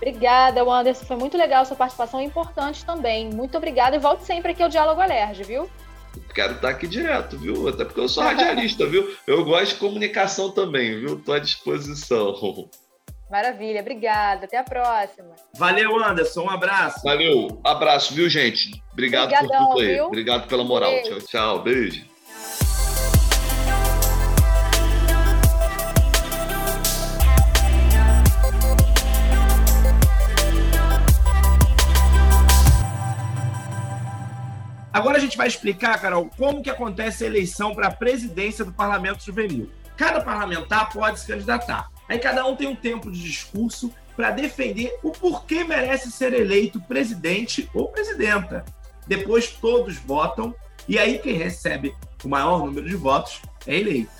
Obrigada, 0.00 0.62
Anderson. 0.62 1.04
Foi 1.04 1.16
muito 1.16 1.36
legal 1.36 1.60
a 1.60 1.64
sua 1.66 1.76
participação, 1.76 2.22
importante 2.22 2.84
também. 2.86 3.28
Muito 3.28 3.56
obrigada 3.56 3.96
e 3.96 3.98
volte 3.98 4.24
sempre 4.24 4.52
aqui 4.52 4.62
ao 4.62 4.68
Diálogo 4.70 5.00
Alerj, 5.00 5.42
viu? 5.44 5.70
Quero 6.34 6.54
estar 6.54 6.70
aqui 6.70 6.86
direto, 6.88 7.38
viu? 7.38 7.68
Até 7.68 7.84
porque 7.84 8.00
eu 8.00 8.08
sou 8.08 8.24
radialista, 8.24 8.86
viu? 8.86 9.14
Eu 9.26 9.44
gosto 9.44 9.74
de 9.74 9.80
comunicação 9.80 10.50
também, 10.50 10.98
viu? 11.00 11.18
Estou 11.18 11.34
à 11.34 11.38
disposição. 11.38 12.34
Maravilha, 13.30 13.80
obrigada. 13.80 14.46
Até 14.46 14.56
a 14.56 14.64
próxima. 14.64 15.36
Valeu, 15.54 16.02
Anderson. 16.02 16.44
Um 16.44 16.50
abraço. 16.50 17.02
Valeu, 17.04 17.60
abraço, 17.62 18.14
viu, 18.14 18.28
gente? 18.28 18.82
Obrigado 18.92 19.24
Obrigadão, 19.32 19.66
por 19.66 19.68
tudo 19.74 19.80
aí. 19.80 19.94
Viu? 19.94 20.06
Obrigado 20.06 20.48
pela 20.48 20.64
moral. 20.64 20.90
Beijo. 20.90 21.18
Tchau, 21.18 21.20
tchau. 21.28 21.62
Beijo. 21.62 22.10
Agora 35.00 35.16
a 35.16 35.20
gente 35.20 35.38
vai 35.38 35.48
explicar, 35.48 35.98
Carol, 35.98 36.28
como 36.36 36.62
que 36.62 36.68
acontece 36.68 37.24
a 37.24 37.26
eleição 37.26 37.74
para 37.74 37.86
a 37.86 37.90
presidência 37.90 38.66
do 38.66 38.70
Parlamento 38.70 39.24
Juvenil. 39.24 39.70
Cada 39.96 40.20
parlamentar 40.20 40.92
pode 40.92 41.20
se 41.20 41.26
candidatar. 41.26 41.88
Aí 42.06 42.18
cada 42.18 42.44
um 42.44 42.54
tem 42.54 42.68
um 42.68 42.76
tempo 42.76 43.10
de 43.10 43.18
discurso 43.18 43.90
para 44.14 44.30
defender 44.30 44.94
o 45.02 45.10
porquê 45.10 45.64
merece 45.64 46.12
ser 46.12 46.34
eleito 46.34 46.78
presidente 46.82 47.66
ou 47.72 47.88
presidenta. 47.88 48.62
Depois 49.06 49.48
todos 49.50 49.96
votam 49.96 50.54
e 50.86 50.98
aí 50.98 51.18
quem 51.18 51.32
recebe 51.32 51.96
o 52.22 52.28
maior 52.28 52.58
número 52.58 52.86
de 52.86 52.94
votos 52.94 53.40
é 53.66 53.76
eleito. 53.76 54.10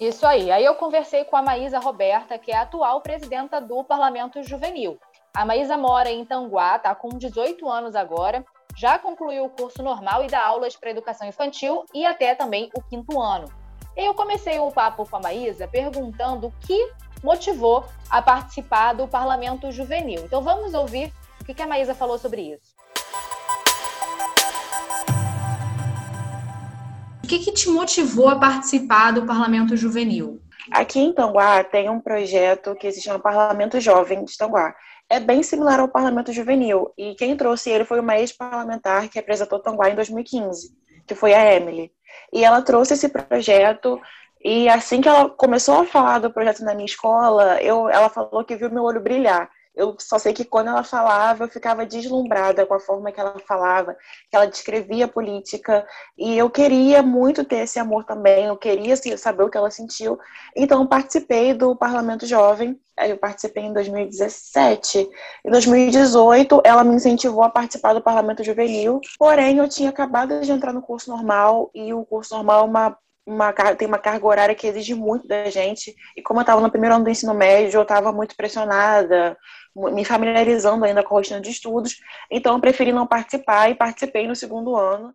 Isso 0.00 0.24
aí. 0.24 0.52
Aí 0.52 0.64
eu 0.64 0.76
conversei 0.76 1.24
com 1.24 1.34
a 1.34 1.42
Maísa 1.42 1.80
Roberta, 1.80 2.38
que 2.38 2.52
é 2.52 2.56
a 2.56 2.62
atual 2.62 3.00
presidenta 3.00 3.60
do 3.60 3.82
Parlamento 3.82 4.40
Juvenil. 4.44 5.00
A 5.34 5.44
Maísa 5.44 5.76
mora 5.76 6.08
em 6.08 6.24
Tanguá, 6.24 6.76
está 6.76 6.94
com 6.94 7.08
18 7.08 7.68
anos 7.68 7.96
agora, 7.96 8.44
já 8.78 8.96
concluiu 8.96 9.46
o 9.46 9.50
curso 9.50 9.82
normal 9.82 10.24
e 10.24 10.28
dá 10.28 10.40
aulas 10.40 10.76
para 10.76 10.90
educação 10.90 11.26
infantil 11.26 11.84
e 11.92 12.06
até 12.06 12.36
também 12.36 12.70
o 12.72 12.80
quinto 12.80 13.20
ano. 13.20 13.52
Eu 13.96 14.14
comecei 14.14 14.60
o 14.60 14.70
papo 14.70 15.04
com 15.04 15.16
a 15.16 15.20
Maísa 15.20 15.66
perguntando 15.66 16.46
o 16.46 16.52
que 16.64 16.92
motivou 17.24 17.84
a 18.08 18.22
participar 18.22 18.92
do 18.92 19.08
Parlamento 19.08 19.72
Juvenil. 19.72 20.22
Então 20.24 20.40
vamos 20.40 20.74
ouvir 20.74 21.12
o 21.40 21.44
que 21.44 21.60
a 21.60 21.66
Maísa 21.66 21.92
falou 21.92 22.18
sobre 22.18 22.52
isso. 22.52 22.76
O 27.24 27.26
que, 27.26 27.40
que 27.40 27.50
te 27.50 27.68
motivou 27.68 28.28
a 28.28 28.36
participar 28.36 29.10
do 29.10 29.26
Parlamento 29.26 29.76
Juvenil? 29.76 30.40
Aqui 30.70 31.00
em 31.00 31.12
Tanguá 31.12 31.64
tem 31.64 31.90
um 31.90 31.98
projeto 31.98 32.76
que 32.76 32.92
se 32.92 33.02
chama 33.02 33.18
Parlamento 33.18 33.80
Jovem 33.80 34.24
de 34.24 34.36
Tanguá. 34.36 34.72
É 35.10 35.18
bem 35.18 35.42
similar 35.42 35.80
ao 35.80 35.88
Parlamento 35.88 36.32
Juvenil. 36.32 36.92
E 36.96 37.14
quem 37.14 37.36
trouxe 37.36 37.70
ele 37.70 37.84
foi 37.84 38.00
uma 38.00 38.18
ex-parlamentar 38.18 39.08
que 39.08 39.18
apresentou 39.18 39.58
Tanguá 39.58 39.90
em 39.90 39.94
2015, 39.94 40.76
que 41.06 41.14
foi 41.14 41.32
a 41.32 41.54
Emily. 41.54 41.90
E 42.32 42.44
ela 42.44 42.62
trouxe 42.62 42.94
esse 42.94 43.08
projeto 43.08 44.00
e 44.44 44.68
assim 44.68 45.00
que 45.00 45.08
ela 45.08 45.28
começou 45.28 45.80
a 45.80 45.86
falar 45.86 46.20
do 46.20 46.32
projeto 46.32 46.62
na 46.62 46.74
minha 46.74 46.86
escola, 46.86 47.60
eu, 47.60 47.88
ela 47.88 48.08
falou 48.08 48.44
que 48.44 48.56
viu 48.56 48.70
meu 48.70 48.84
olho 48.84 49.00
brilhar. 49.00 49.50
Eu 49.78 49.94
só 50.00 50.18
sei 50.18 50.32
que 50.32 50.44
quando 50.44 50.68
ela 50.68 50.82
falava, 50.82 51.44
eu 51.44 51.48
ficava 51.48 51.86
deslumbrada 51.86 52.66
com 52.66 52.74
a 52.74 52.80
forma 52.80 53.12
que 53.12 53.20
ela 53.20 53.36
falava, 53.46 53.96
que 54.28 54.36
ela 54.36 54.46
descrevia 54.46 55.04
a 55.04 55.08
política, 55.08 55.86
e 56.18 56.36
eu 56.36 56.50
queria 56.50 57.00
muito 57.00 57.44
ter 57.44 57.58
esse 57.58 57.78
amor 57.78 58.04
também, 58.04 58.46
eu 58.46 58.56
queria 58.56 58.96
saber 59.16 59.44
o 59.44 59.48
que 59.48 59.56
ela 59.56 59.70
sentiu. 59.70 60.18
Então, 60.56 60.84
participei 60.84 61.54
do 61.54 61.76
Parlamento 61.76 62.26
Jovem, 62.26 62.76
eu 62.98 63.16
participei 63.16 63.62
em 63.62 63.72
2017. 63.72 65.08
Em 65.44 65.50
2018, 65.50 66.60
ela 66.64 66.82
me 66.82 66.96
incentivou 66.96 67.44
a 67.44 67.48
participar 67.48 67.92
do 67.94 68.02
Parlamento 68.02 68.42
Juvenil, 68.42 69.00
porém, 69.16 69.58
eu 69.58 69.68
tinha 69.68 69.90
acabado 69.90 70.40
de 70.40 70.50
entrar 70.50 70.72
no 70.72 70.82
curso 70.82 71.08
normal, 71.08 71.70
e 71.72 71.94
o 71.94 72.04
curso 72.04 72.34
normal 72.34 72.62
é 72.62 72.68
uma 72.68 72.98
uma, 73.28 73.52
tem 73.52 73.86
uma 73.86 73.98
carga 73.98 74.26
horária 74.26 74.54
que 74.54 74.66
exige 74.66 74.94
muito 74.94 75.28
da 75.28 75.50
gente. 75.50 75.94
E 76.16 76.22
como 76.22 76.40
eu 76.40 76.42
estava 76.42 76.60
no 76.60 76.70
primeiro 76.70 76.94
ano 76.94 77.04
do 77.04 77.10
ensino 77.10 77.34
médio, 77.34 77.78
eu 77.78 77.82
estava 77.82 78.10
muito 78.10 78.34
pressionada, 78.34 79.36
me 79.76 80.04
familiarizando 80.04 80.84
ainda 80.84 81.02
com 81.02 81.14
a 81.14 81.18
rotina 81.18 81.40
de 81.40 81.50
estudos. 81.50 81.96
Então, 82.30 82.54
eu 82.54 82.60
preferi 82.60 82.90
não 82.90 83.06
participar 83.06 83.70
e 83.70 83.74
participei 83.74 84.26
no 84.26 84.34
segundo 84.34 84.74
ano. 84.74 85.14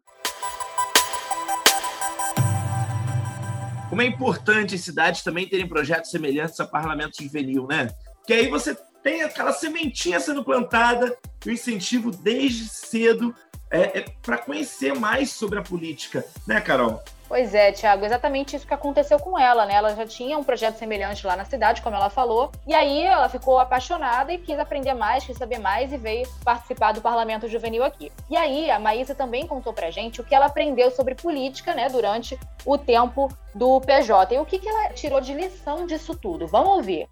Como 3.89 4.01
é 4.01 4.05
importante 4.05 4.75
as 4.75 4.81
cidades 4.81 5.23
também 5.23 5.47
terem 5.47 5.67
projetos 5.67 6.11
semelhantes 6.11 6.59
a 6.59 6.65
Parlamento 6.65 7.21
Juvenil, 7.21 7.67
né? 7.67 7.89
Que 8.25 8.33
aí 8.33 8.47
você 8.47 8.75
tem 9.03 9.23
aquela 9.23 9.51
sementinha 9.51 10.19
sendo 10.19 10.43
plantada, 10.43 11.15
o 11.45 11.49
incentivo 11.49 12.09
desde 12.09 12.67
cedo 12.67 13.35
é, 13.69 13.99
é 13.99 14.05
para 14.21 14.37
conhecer 14.37 14.95
mais 14.95 15.31
sobre 15.31 15.59
a 15.59 15.63
política, 15.63 16.23
né, 16.47 16.61
Carol? 16.61 17.03
Pois 17.33 17.55
é, 17.55 17.71
Tiago, 17.71 18.05
exatamente 18.05 18.55
isso 18.55 18.67
que 18.67 18.75
aconteceu 18.75 19.17
com 19.17 19.39
ela, 19.39 19.65
né? 19.65 19.73
Ela 19.73 19.95
já 19.95 20.05
tinha 20.05 20.37
um 20.37 20.43
projeto 20.43 20.77
semelhante 20.77 21.25
lá 21.25 21.35
na 21.35 21.43
cidade, 21.43 21.81
como 21.81 21.95
ela 21.95 22.07
falou, 22.07 22.51
e 22.67 22.75
aí 22.75 23.01
ela 23.01 23.27
ficou 23.27 23.57
apaixonada 23.57 24.31
e 24.31 24.37
quis 24.37 24.59
aprender 24.59 24.93
mais, 24.93 25.25
quis 25.25 25.35
saber 25.35 25.57
mais 25.57 25.91
e 25.91 25.97
veio 25.97 26.27
participar 26.45 26.91
do 26.91 27.01
Parlamento 27.01 27.47
Juvenil 27.47 27.83
aqui. 27.83 28.11
E 28.29 28.37
aí 28.37 28.69
a 28.69 28.77
Maísa 28.77 29.15
também 29.15 29.47
contou 29.47 29.73
pra 29.73 29.89
gente 29.89 30.21
o 30.21 30.23
que 30.23 30.35
ela 30.35 30.45
aprendeu 30.45 30.91
sobre 30.91 31.15
política, 31.15 31.73
né, 31.73 31.89
durante 31.89 32.39
o 32.63 32.77
tempo 32.77 33.35
do 33.55 33.81
PJ 33.81 34.35
e 34.35 34.37
o 34.37 34.45
que, 34.45 34.59
que 34.59 34.69
ela 34.69 34.89
tirou 34.89 35.19
de 35.19 35.33
lição 35.33 35.87
disso 35.87 36.13
tudo. 36.13 36.45
Vamos 36.45 36.75
ouvir. 36.75 37.09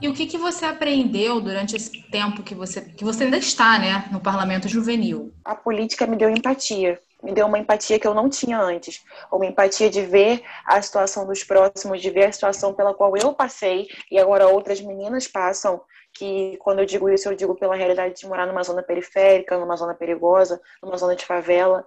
E 0.00 0.08
o 0.08 0.12
que, 0.12 0.26
que 0.26 0.36
você 0.36 0.64
aprendeu 0.64 1.40
durante 1.40 1.76
esse 1.76 2.02
tempo 2.02 2.42
que 2.42 2.54
você, 2.54 2.80
que 2.80 3.04
você 3.04 3.24
ainda 3.24 3.38
está 3.38 3.78
né, 3.78 4.08
no 4.12 4.20
parlamento 4.20 4.68
juvenil? 4.68 5.32
A 5.44 5.54
política 5.54 6.06
me 6.06 6.16
deu 6.16 6.28
empatia. 6.28 7.00
Me 7.22 7.32
deu 7.32 7.46
uma 7.46 7.58
empatia 7.58 7.98
que 7.98 8.06
eu 8.06 8.12
não 8.12 8.28
tinha 8.28 8.60
antes. 8.60 9.02
Uma 9.32 9.46
empatia 9.46 9.88
de 9.88 10.02
ver 10.02 10.42
a 10.66 10.80
situação 10.82 11.26
dos 11.26 11.42
próximos, 11.42 12.02
de 12.02 12.10
ver 12.10 12.26
a 12.26 12.32
situação 12.32 12.74
pela 12.74 12.92
qual 12.92 13.16
eu 13.16 13.32
passei 13.32 13.88
e 14.10 14.18
agora 14.18 14.46
outras 14.46 14.80
meninas 14.80 15.26
passam. 15.26 15.80
Que 16.12 16.56
quando 16.58 16.80
eu 16.80 16.86
digo 16.86 17.08
isso, 17.08 17.28
eu 17.28 17.34
digo 17.34 17.54
pela 17.54 17.74
realidade 17.74 18.20
de 18.20 18.26
morar 18.26 18.46
numa 18.46 18.62
zona 18.62 18.82
periférica, 18.82 19.58
numa 19.58 19.74
zona 19.74 19.94
perigosa, 19.94 20.60
numa 20.82 20.98
zona 20.98 21.16
de 21.16 21.24
favela. 21.24 21.84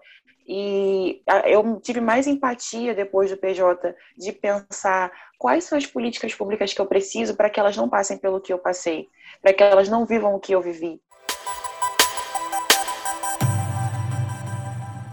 E 0.47 1.21
eu 1.45 1.79
tive 1.81 1.99
mais 1.99 2.25
empatia 2.25 2.95
depois 2.95 3.29
do 3.29 3.35
PJ 3.35 3.93
de 4.17 4.31
pensar 4.31 5.11
quais 5.37 5.65
são 5.65 5.77
as 5.77 5.85
políticas 5.85 6.33
públicas 6.33 6.73
que 6.73 6.79
eu 6.79 6.85
preciso 6.85 7.35
para 7.35 7.49
que 7.49 7.59
elas 7.59 7.75
não 7.75 7.89
passem 7.89 8.17
pelo 8.17 8.39
que 8.39 8.53
eu 8.53 8.57
passei, 8.57 9.09
para 9.41 9.53
que 9.53 9.61
elas 9.61 9.89
não 9.89 10.05
vivam 10.05 10.33
o 10.33 10.39
que 10.39 10.53
eu 10.53 10.61
vivi. 10.61 11.01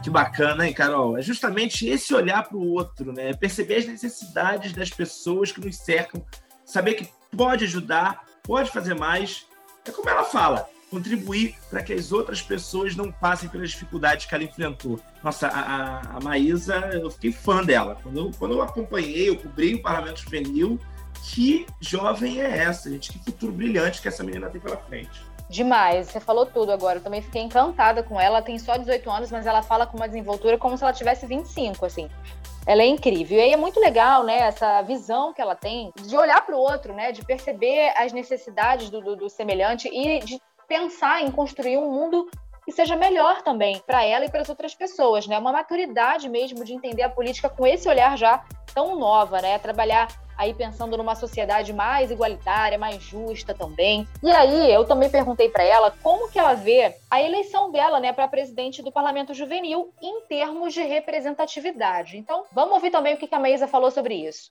Que 0.05 0.11
bacana, 0.11 0.69
hein, 0.69 0.75
Carol? 0.75 1.19
É 1.19 1.23
justamente 1.23 1.89
esse 1.89 2.15
olhar 2.15 2.47
para 2.47 2.57
o 2.57 2.73
outro, 2.73 3.13
né? 3.13 3.33
Perceber 3.33 3.77
as 3.77 3.87
necessidades 3.87 4.73
das 4.73 4.91
pessoas 4.91 5.51
que 5.51 5.65
nos 5.65 5.79
cercam, 5.79 6.25
saber 6.65 6.95
que 6.95 7.09
pode 7.35 7.65
ajudar, 7.65 8.25
pode 8.43 8.71
fazer 8.71 8.95
mais. 8.95 9.47
É 9.85 9.91
como 9.91 10.09
ela 10.09 10.25
fala, 10.25 10.69
contribuir 10.95 11.57
para 11.69 11.83
que 11.83 11.93
as 11.93 12.13
outras 12.13 12.41
pessoas 12.41 12.95
não 12.95 13.11
passem 13.11 13.49
pelas 13.49 13.71
dificuldades 13.71 14.27
que 14.27 14.35
ela 14.35 14.45
enfrentou. 14.45 15.01
Nossa, 15.23 15.49
a, 15.49 16.17
a 16.17 16.21
Maísa, 16.21 16.77
eu 16.93 17.11
fiquei 17.11 17.33
fã 17.33 17.65
dela. 17.65 17.99
Quando 18.01 18.19
eu, 18.19 18.31
quando 18.39 18.53
eu 18.53 18.63
acompanhei, 18.63 19.29
eu 19.29 19.37
cobri 19.37 19.75
o 19.75 19.83
Parlamento 19.83 20.21
Juvenil, 20.21 20.79
que 21.25 21.67
jovem 21.81 22.41
é 22.41 22.59
essa, 22.59 22.91
gente? 22.91 23.11
Que 23.11 23.19
futuro 23.19 23.53
brilhante 23.53 24.01
que 24.01 24.07
essa 24.07 24.23
menina 24.23 24.49
tem 24.49 24.61
pela 24.61 24.77
frente. 24.77 25.23
Demais, 25.51 26.09
você 26.09 26.21
falou 26.21 26.47
tudo 26.47 26.71
agora. 26.71 26.99
Eu 26.99 27.03
também 27.03 27.23
fiquei 27.23 27.43
encantada 27.43 28.03
com 28.03 28.21
ela. 28.21 28.41
Tem 28.41 28.59
só 28.59 28.77
18 28.77 29.11
anos, 29.11 29.31
mas 29.31 29.47
ela 29.47 29.63
fala 29.63 29.87
com 29.87 29.97
uma 29.97 30.07
desenvoltura 30.07 30.57
como 30.57 30.79
se 30.79 30.85
ela 30.85 30.93
tivesse 30.93 31.27
25, 31.27 31.85
assim. 31.85 32.09
Ela 32.67 32.83
é 32.83 32.87
incrível. 32.87 33.37
E 33.37 33.41
aí 33.41 33.53
é 33.53 33.57
muito 33.57 33.79
legal, 33.79 34.25
né, 34.25 34.39
essa 34.39 34.81
visão 34.83 35.35
que 35.35 35.43
ela 35.43 35.55
tem 35.55 35.93
de 36.03 36.17
olhar 36.17 36.41
para 36.47 36.57
o 36.57 36.59
outro, 36.59 36.95
né, 36.95 37.13
de 37.13 37.23
perceber 37.23 37.93
as 37.97 38.11
necessidades 38.13 38.89
do, 38.89 39.03
do, 39.03 39.17
do 39.17 39.29
semelhante 39.29 39.87
e 39.89 40.21
de 40.21 40.41
pensar 40.67 41.23
em 41.23 41.31
construir 41.31 41.77
um 41.77 41.91
mundo 41.91 42.29
que 42.65 42.73
seja 42.73 42.97
melhor 42.97 43.43
também 43.43 43.83
para 43.87 44.05
ela 44.05 44.25
e 44.25 44.31
para 44.31 44.41
as 44.41 44.49
outras 44.49 44.75
pessoas, 44.75 45.27
né? 45.27 45.39
Uma 45.39 45.53
maturidade 45.53 46.29
mesmo 46.29 46.65
de 46.65 46.73
entender 46.73 47.03
a 47.03 47.11
política 47.11 47.49
com 47.49 47.67
esse 47.67 47.89
olhar 47.89 48.17
já 48.17 48.43
tão 48.75 48.99
nova, 48.99 49.41
né? 49.41 49.59
Trabalhar 49.59 50.09
aí 50.37 50.53
pensando 50.53 50.97
numa 50.97 51.15
sociedade 51.15 51.73
mais 51.73 52.11
igualitária, 52.11 52.79
mais 52.79 53.03
justa 53.03 53.55
também. 53.55 54.07
E 54.23 54.31
aí 54.31 54.73
eu 54.73 54.85
também 54.85 55.11
perguntei 55.11 55.49
para 55.49 55.63
ela 55.63 55.95
como 56.03 56.29
que 56.29 56.39
ela 56.39 56.55
vê 56.55 56.95
a 57.11 57.23
eleição 57.23 57.71
dela, 57.71 58.01
né, 58.01 58.13
para 58.13 58.27
presidente 58.29 58.83
do 58.83 58.91
Parlamento 58.91 59.33
Juvenil 59.33 59.93
em 60.03 60.23
termos 60.23 60.75
de 60.75 60.83
representatividade. 60.83 62.17
Então, 62.17 62.45
vamos 62.53 62.75
ouvir 62.75 62.91
também 62.91 63.15
o 63.15 63.17
que 63.17 63.33
a 63.33 63.39
Maísa 63.39 63.69
falou 63.69 63.91
sobre 63.91 64.15
isso. 64.15 64.51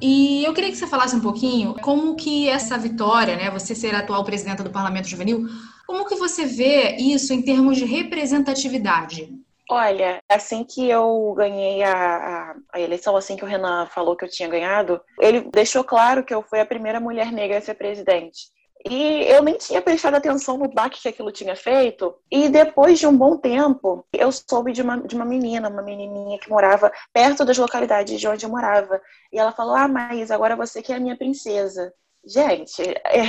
E 0.00 0.44
eu 0.44 0.54
queria 0.54 0.70
que 0.70 0.76
você 0.76 0.86
falasse 0.86 1.14
um 1.14 1.20
pouquinho 1.20 1.74
como 1.82 2.16
que 2.16 2.48
essa 2.48 2.78
vitória, 2.78 3.36
né, 3.36 3.50
você 3.50 3.74
ser 3.74 3.94
atual 3.94 4.24
presidenta 4.24 4.62
do 4.62 4.70
Parlamento 4.70 5.08
Juvenil, 5.08 5.46
como 5.86 6.06
que 6.06 6.14
você 6.14 6.46
vê 6.46 6.96
isso 6.96 7.32
em 7.32 7.42
termos 7.42 7.76
de 7.76 7.84
representatividade? 7.84 9.28
Olha, 9.70 10.20
assim 10.28 10.64
que 10.64 10.88
eu 10.88 11.32
ganhei 11.36 11.82
a, 11.84 11.92
a, 11.92 12.54
a, 12.72 12.80
eleição, 12.80 13.16
assim 13.16 13.36
que 13.36 13.44
o 13.44 13.46
Renan 13.46 13.86
falou 13.86 14.16
que 14.16 14.24
eu 14.24 14.28
tinha 14.28 14.48
ganhado, 14.48 15.00
ele 15.20 15.42
deixou 15.42 15.84
claro 15.84 16.24
que 16.24 16.34
eu 16.34 16.42
fui 16.42 16.58
a 16.58 16.66
primeira 16.66 16.98
mulher 16.98 17.30
negra 17.30 17.58
a 17.58 17.60
ser 17.60 17.74
presidente. 17.74 18.48
E 18.88 19.24
eu 19.24 19.42
nem 19.42 19.58
tinha 19.58 19.82
prestado 19.82 20.14
atenção 20.14 20.56
no 20.56 20.68
baque 20.68 21.02
que 21.02 21.08
aquilo 21.08 21.30
tinha 21.30 21.54
feito. 21.54 22.14
E 22.30 22.48
depois 22.48 22.98
de 22.98 23.06
um 23.06 23.16
bom 23.16 23.36
tempo, 23.36 24.06
eu 24.12 24.32
soube 24.32 24.72
de 24.72 24.80
uma, 24.80 24.98
de 25.00 25.14
uma 25.14 25.24
menina, 25.24 25.68
uma 25.68 25.82
menininha 25.82 26.38
que 26.38 26.48
morava 26.48 26.90
perto 27.12 27.44
das 27.44 27.58
localidades 27.58 28.18
de 28.18 28.26
onde 28.26 28.46
eu 28.46 28.50
morava. 28.50 29.00
E 29.32 29.38
ela 29.38 29.52
falou: 29.52 29.74
Ah, 29.74 29.88
mas 29.88 30.30
agora 30.30 30.56
você 30.56 30.82
que 30.82 30.92
é 30.92 30.96
a 30.96 31.00
minha 31.00 31.16
princesa. 31.16 31.92
Gente, 32.24 32.82
é... 32.82 33.24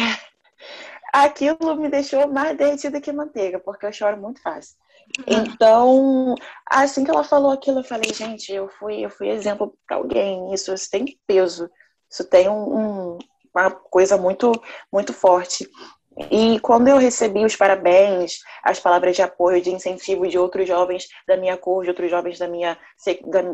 aquilo 1.14 1.76
me 1.76 1.90
deixou 1.90 2.28
mais 2.28 2.58
derretida 2.58 3.02
que 3.02 3.12
manteiga, 3.12 3.60
porque 3.60 3.86
eu 3.86 3.94
choro 3.94 4.18
muito 4.18 4.42
fácil. 4.42 4.76
Então, 5.28 6.36
assim 6.66 7.04
que 7.04 7.12
ela 7.12 7.24
falou 7.24 7.52
aquilo, 7.52 7.80
eu 7.80 7.84
falei, 7.84 8.14
gente, 8.14 8.52
eu 8.54 8.70
fui, 8.70 9.04
eu 9.04 9.10
fui 9.10 9.30
exemplo 9.30 9.78
para 9.86 9.98
alguém. 9.98 10.54
Isso, 10.54 10.74
isso 10.74 10.90
tem 10.90 11.06
peso. 11.28 11.70
Isso 12.10 12.24
tem 12.30 12.50
um, 12.50 12.78
um, 12.78 13.18
uma 13.54 13.72
coisa 13.72 14.18
muito, 14.18 14.52
muito 14.92 15.14
forte. 15.14 15.70
E 16.30 16.60
quando 16.60 16.90
eu 16.90 16.98
recebi 16.98 17.46
os 17.46 17.56
parabéns, 17.56 18.40
as 18.64 18.80
palavras 18.80 19.16
de 19.16 19.22
apoio, 19.22 19.62
de 19.62 19.72
incentivo 19.72 20.28
de 20.28 20.38
outros 20.38 20.68
jovens 20.68 21.08
da 21.26 21.38
minha 21.38 21.56
cor, 21.56 21.84
de 21.84 21.90
outros 21.90 22.12
jovens 22.12 22.38
da 22.38 22.50
minha, 22.50 22.78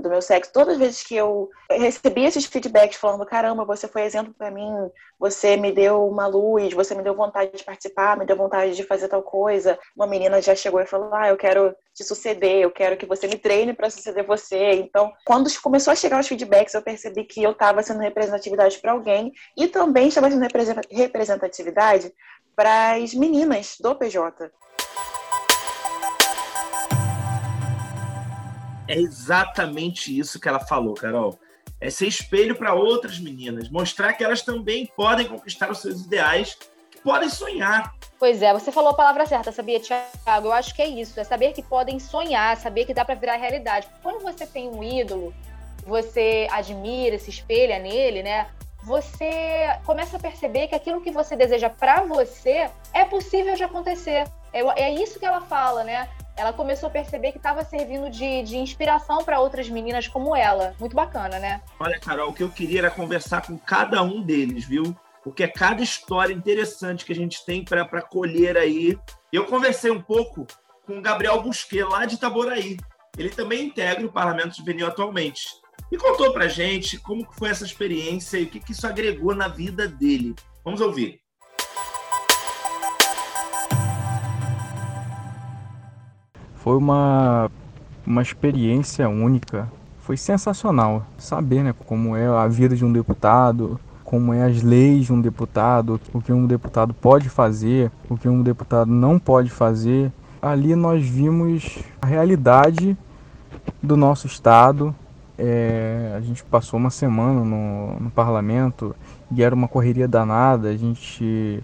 do 0.01 0.09
meu 0.09 0.21
sexo, 0.23 0.51
todas 0.51 0.73
as 0.73 0.79
vezes 0.79 1.03
que 1.03 1.15
eu 1.15 1.49
recebi 1.69 2.25
esses 2.25 2.45
feedbacks 2.45 2.97
falando: 2.97 3.25
caramba, 3.27 3.63
você 3.63 3.87
foi 3.87 4.01
exemplo 4.01 4.33
para 4.33 4.49
mim, 4.49 4.73
você 5.19 5.55
me 5.55 5.71
deu 5.71 6.07
uma 6.07 6.25
luz, 6.25 6.73
você 6.73 6.95
me 6.95 7.03
deu 7.03 7.15
vontade 7.15 7.51
de 7.55 7.63
participar, 7.63 8.17
me 8.17 8.25
deu 8.25 8.35
vontade 8.35 8.75
de 8.75 8.83
fazer 8.83 9.07
tal 9.07 9.21
coisa. 9.21 9.77
Uma 9.95 10.07
menina 10.07 10.41
já 10.41 10.55
chegou 10.55 10.81
e 10.81 10.87
falou: 10.87 11.13
ah, 11.13 11.29
eu 11.29 11.37
quero 11.37 11.75
te 11.93 12.03
suceder, 12.03 12.61
eu 12.61 12.71
quero 12.71 12.97
que 12.97 13.05
você 13.05 13.27
me 13.27 13.37
treine 13.37 13.73
para 13.73 13.91
suceder 13.91 14.25
você. 14.25 14.73
Então, 14.73 15.13
quando 15.23 15.47
começou 15.61 15.93
a 15.93 15.95
chegar 15.95 16.19
os 16.19 16.27
feedbacks, 16.27 16.73
eu 16.73 16.81
percebi 16.81 17.23
que 17.23 17.43
eu 17.43 17.51
estava 17.51 17.83
sendo 17.83 17.99
representatividade 17.99 18.79
para 18.79 18.93
alguém 18.93 19.31
e 19.55 19.67
também 19.67 20.07
estava 20.07 20.29
sendo 20.31 20.47
representatividade 20.91 22.11
para 22.57 22.95
as 22.95 23.13
meninas 23.13 23.77
do 23.79 23.93
PJ. 23.93 24.51
É 28.87 28.95
exatamente 28.95 30.17
isso 30.17 30.39
que 30.39 30.49
ela 30.49 30.59
falou, 30.59 30.95
Carol. 30.95 31.37
É 31.79 31.91
ser 31.91 32.07
espelho 32.07 32.55
para 32.55 32.73
outras 32.73 33.19
meninas, 33.19 33.69
mostrar 33.69 34.13
que 34.13 34.23
elas 34.23 34.41
também 34.41 34.87
podem 34.97 35.27
conquistar 35.27 35.69
os 35.69 35.77
seus 35.79 36.01
ideais, 36.05 36.57
que 36.89 36.99
podem 37.01 37.29
sonhar. 37.29 37.93
Pois 38.17 38.41
é, 38.41 38.51
você 38.51 38.71
falou 38.71 38.89
a 38.89 38.95
palavra 38.95 39.27
certa, 39.27 39.51
sabia, 39.51 39.79
Tiago? 39.79 40.47
Eu 40.47 40.53
acho 40.53 40.73
que 40.73 40.81
é 40.81 40.87
isso, 40.87 41.19
é 41.19 41.23
saber 41.23 41.53
que 41.53 41.61
podem 41.61 41.99
sonhar, 41.99 42.57
saber 42.57 42.85
que 42.85 42.93
dá 42.93 43.05
para 43.05 43.13
virar 43.13 43.35
realidade. 43.35 43.87
Quando 44.01 44.23
você 44.23 44.47
tem 44.47 44.67
um 44.67 44.83
ídolo, 44.83 45.31
você 45.85 46.47
admira, 46.49 47.19
se 47.19 47.29
espelha 47.29 47.77
nele, 47.77 48.23
né? 48.23 48.47
Você 48.87 49.77
começa 49.85 50.15
a 50.15 50.19
perceber 50.19 50.67
que 50.67 50.75
aquilo 50.75 51.01
que 51.01 51.11
você 51.11 51.35
deseja 51.35 51.69
para 51.69 52.03
você 52.03 52.71
é 52.93 53.03
possível 53.03 53.53
de 53.53 53.63
acontecer. 53.63 54.25
É, 54.53 54.61
é 54.81 54.93
isso 54.93 55.19
que 55.19 55.25
ela 55.25 55.41
fala, 55.41 55.83
né? 55.83 56.07
ela 56.37 56.53
começou 56.53 56.87
a 56.87 56.91
perceber 56.91 57.31
que 57.31 57.37
estava 57.37 57.65
servindo 57.65 58.09
de, 58.11 58.43
de 58.43 58.57
inspiração 58.57 59.25
para 59.25 59.39
outras 59.39 59.67
meninas 59.67 60.07
como 60.07 60.35
ela. 60.35 60.73
Muito 60.79 60.95
bacana, 60.95 61.39
né? 61.39 61.61
Olha, 61.79 61.99
Carol, 61.99 62.29
o 62.29 62.33
que 62.33 62.43
eu 62.43 62.49
queria 62.49 62.79
era 62.79 62.91
conversar 62.91 63.41
com 63.41 63.57
cada 63.57 64.03
um 64.03 64.21
deles, 64.21 64.63
viu? 64.63 64.95
Porque 65.23 65.43
é 65.43 65.47
cada 65.47 65.81
história 65.81 66.31
interessante 66.33 67.03
que 67.03 67.11
a 67.11 67.15
gente 67.15 67.43
tem 67.43 67.65
para 67.65 68.03
colher 68.03 68.55
aí. 68.55 68.97
Eu 69.33 69.45
conversei 69.45 69.89
um 69.89 70.01
pouco 70.01 70.45
com 70.85 70.99
o 70.99 71.01
Gabriel 71.01 71.41
Busquet, 71.41 71.83
lá 71.83 72.05
de 72.05 72.15
Itaboraí. 72.15 72.77
Ele 73.17 73.31
também 73.31 73.65
integra 73.65 74.05
o 74.05 74.11
Parlamento 74.11 74.55
Juvenil 74.55 74.85
atualmente. 74.85 75.47
E 75.89 75.97
contou 75.97 76.33
para 76.33 76.49
gente 76.49 76.97
como 76.99 77.25
foi 77.31 77.49
essa 77.49 77.63
experiência 77.63 78.37
e 78.37 78.43
o 78.43 78.47
que, 78.47 78.59
que 78.59 78.73
isso 78.73 78.85
agregou 78.85 79.33
na 79.33 79.47
vida 79.47 79.87
dele. 79.87 80.35
Vamos 80.63 80.81
ouvir. 80.81 81.21
Foi 86.55 86.75
uma, 86.75 87.49
uma 88.05 88.21
experiência 88.21 89.07
única. 89.07 89.71
Foi 89.99 90.17
sensacional 90.17 91.05
saber 91.17 91.63
né, 91.63 91.73
como 91.85 92.17
é 92.17 92.27
a 92.27 92.47
vida 92.49 92.75
de 92.75 92.83
um 92.83 92.91
deputado, 92.91 93.79
como 94.03 94.33
é 94.33 94.43
as 94.43 94.61
leis 94.61 95.05
de 95.05 95.13
um 95.13 95.21
deputado, 95.21 96.01
o 96.13 96.21
que 96.21 96.33
um 96.33 96.45
deputado 96.45 96.93
pode 96.93 97.29
fazer, 97.29 97.89
o 98.09 98.17
que 98.17 98.27
um 98.27 98.43
deputado 98.43 98.91
não 98.91 99.17
pode 99.17 99.49
fazer. 99.49 100.11
Ali 100.41 100.75
nós 100.75 101.05
vimos 101.07 101.79
a 102.01 102.05
realidade 102.05 102.97
do 103.81 103.95
nosso 103.95 104.27
estado. 104.27 104.93
É, 105.37 106.13
a 106.17 106.21
gente 106.21 106.43
passou 106.43 106.79
uma 106.79 106.89
semana 106.89 107.43
no, 107.43 107.99
no 107.99 108.09
parlamento 108.09 108.95
e 109.31 109.43
era 109.43 109.53
uma 109.53 109.67
correria 109.67 110.07
danada. 110.07 110.69
A 110.69 110.77
gente 110.77 111.63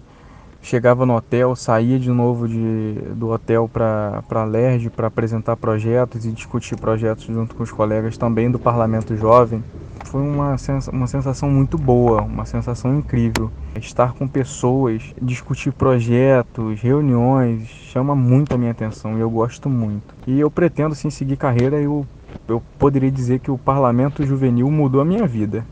chegava 0.64 1.04
no 1.04 1.14
hotel, 1.14 1.54
saía 1.54 1.98
de 1.98 2.10
novo 2.10 2.48
de, 2.48 2.94
do 3.14 3.28
hotel 3.28 3.68
para 3.68 4.22
a 4.28 4.44
LERJ 4.44 4.88
para 4.90 5.08
apresentar 5.08 5.56
projetos 5.56 6.24
e 6.24 6.32
discutir 6.32 6.76
projetos 6.76 7.24
junto 7.26 7.54
com 7.54 7.62
os 7.62 7.70
colegas 7.70 8.16
também 8.16 8.50
do 8.50 8.58
Parlamento 8.58 9.14
Jovem. 9.16 9.62
Foi 10.06 10.22
uma, 10.22 10.56
sens 10.56 10.88
uma 10.88 11.06
sensação 11.06 11.50
muito 11.50 11.76
boa, 11.76 12.22
uma 12.22 12.46
sensação 12.46 12.96
incrível. 12.96 13.50
Estar 13.74 14.14
com 14.14 14.26
pessoas, 14.26 15.02
discutir 15.20 15.72
projetos, 15.72 16.80
reuniões, 16.80 17.66
chama 17.68 18.14
muito 18.14 18.54
a 18.54 18.58
minha 18.58 18.70
atenção 18.70 19.18
e 19.18 19.20
eu 19.20 19.28
gosto 19.28 19.68
muito. 19.68 20.14
E 20.26 20.38
eu 20.40 20.50
pretendo 20.50 20.94
sim 20.94 21.10
seguir 21.10 21.36
carreira 21.36 21.80
e 21.80 21.84
eu, 21.84 22.06
eu 22.48 22.62
poderia 22.78 23.10
dizer 23.10 23.40
que 23.40 23.50
o 23.50 23.58
Parlamento 23.58 24.24
Juvenil 24.24 24.70
mudou 24.70 25.00
a 25.00 25.04
minha 25.04 25.26
vida. 25.26 25.66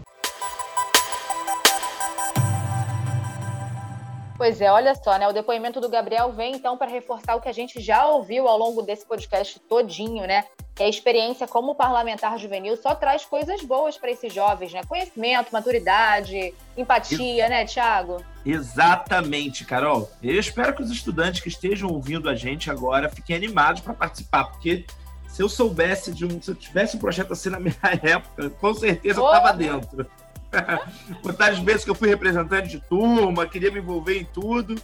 Pois 4.42 4.60
é, 4.60 4.72
olha 4.72 4.92
só, 4.96 5.16
né? 5.18 5.28
O 5.28 5.32
depoimento 5.32 5.80
do 5.80 5.88
Gabriel 5.88 6.32
vem 6.32 6.56
então 6.56 6.76
para 6.76 6.90
reforçar 6.90 7.36
o 7.36 7.40
que 7.40 7.48
a 7.48 7.52
gente 7.52 7.80
já 7.80 8.04
ouviu 8.06 8.48
ao 8.48 8.58
longo 8.58 8.82
desse 8.82 9.06
podcast 9.06 9.60
todinho, 9.60 10.26
né? 10.26 10.46
Que 10.74 10.82
a 10.82 10.88
experiência 10.88 11.46
como 11.46 11.76
parlamentar 11.76 12.36
juvenil 12.40 12.76
só 12.76 12.92
traz 12.92 13.24
coisas 13.24 13.62
boas 13.62 13.96
para 13.96 14.10
esses 14.10 14.34
jovens, 14.34 14.72
né? 14.72 14.82
Conhecimento, 14.88 15.52
maturidade, 15.52 16.52
empatia, 16.76 17.48
né, 17.48 17.64
Tiago? 17.64 18.16
Exatamente, 18.44 19.64
Carol. 19.64 20.10
Eu 20.20 20.40
espero 20.40 20.74
que 20.74 20.82
os 20.82 20.90
estudantes 20.90 21.40
que 21.40 21.48
estejam 21.48 21.88
ouvindo 21.88 22.28
a 22.28 22.34
gente 22.34 22.68
agora 22.68 23.08
fiquem 23.08 23.36
animados 23.36 23.80
para 23.80 23.94
participar, 23.94 24.46
porque 24.46 24.84
se 25.32 25.42
eu 25.42 25.48
soubesse 25.48 26.12
de 26.12 26.26
um, 26.26 26.40
se 26.42 26.50
eu 26.50 26.54
tivesse 26.54 26.96
um 26.96 27.00
projeto 27.00 27.32
assim 27.32 27.48
na 27.48 27.58
minha 27.58 27.74
época, 28.02 28.50
com 28.50 28.74
certeza 28.74 29.18
eu 29.18 29.24
estava 29.24 29.52
dentro. 29.54 30.06
Quantas 31.22 31.58
vezes 31.60 31.84
que 31.84 31.90
eu 31.90 31.94
fui 31.94 32.10
representante 32.10 32.68
de 32.68 32.80
turma, 32.80 33.46
queria 33.46 33.70
me 33.70 33.78
envolver 33.78 34.20
em 34.20 34.26
tudo. 34.26 34.80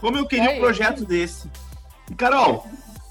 Como 0.00 0.16
eu 0.16 0.24
queria 0.24 0.52
um 0.52 0.60
projeto 0.60 1.04
desse. 1.04 1.50
E, 2.08 2.14
Carol, 2.14 2.64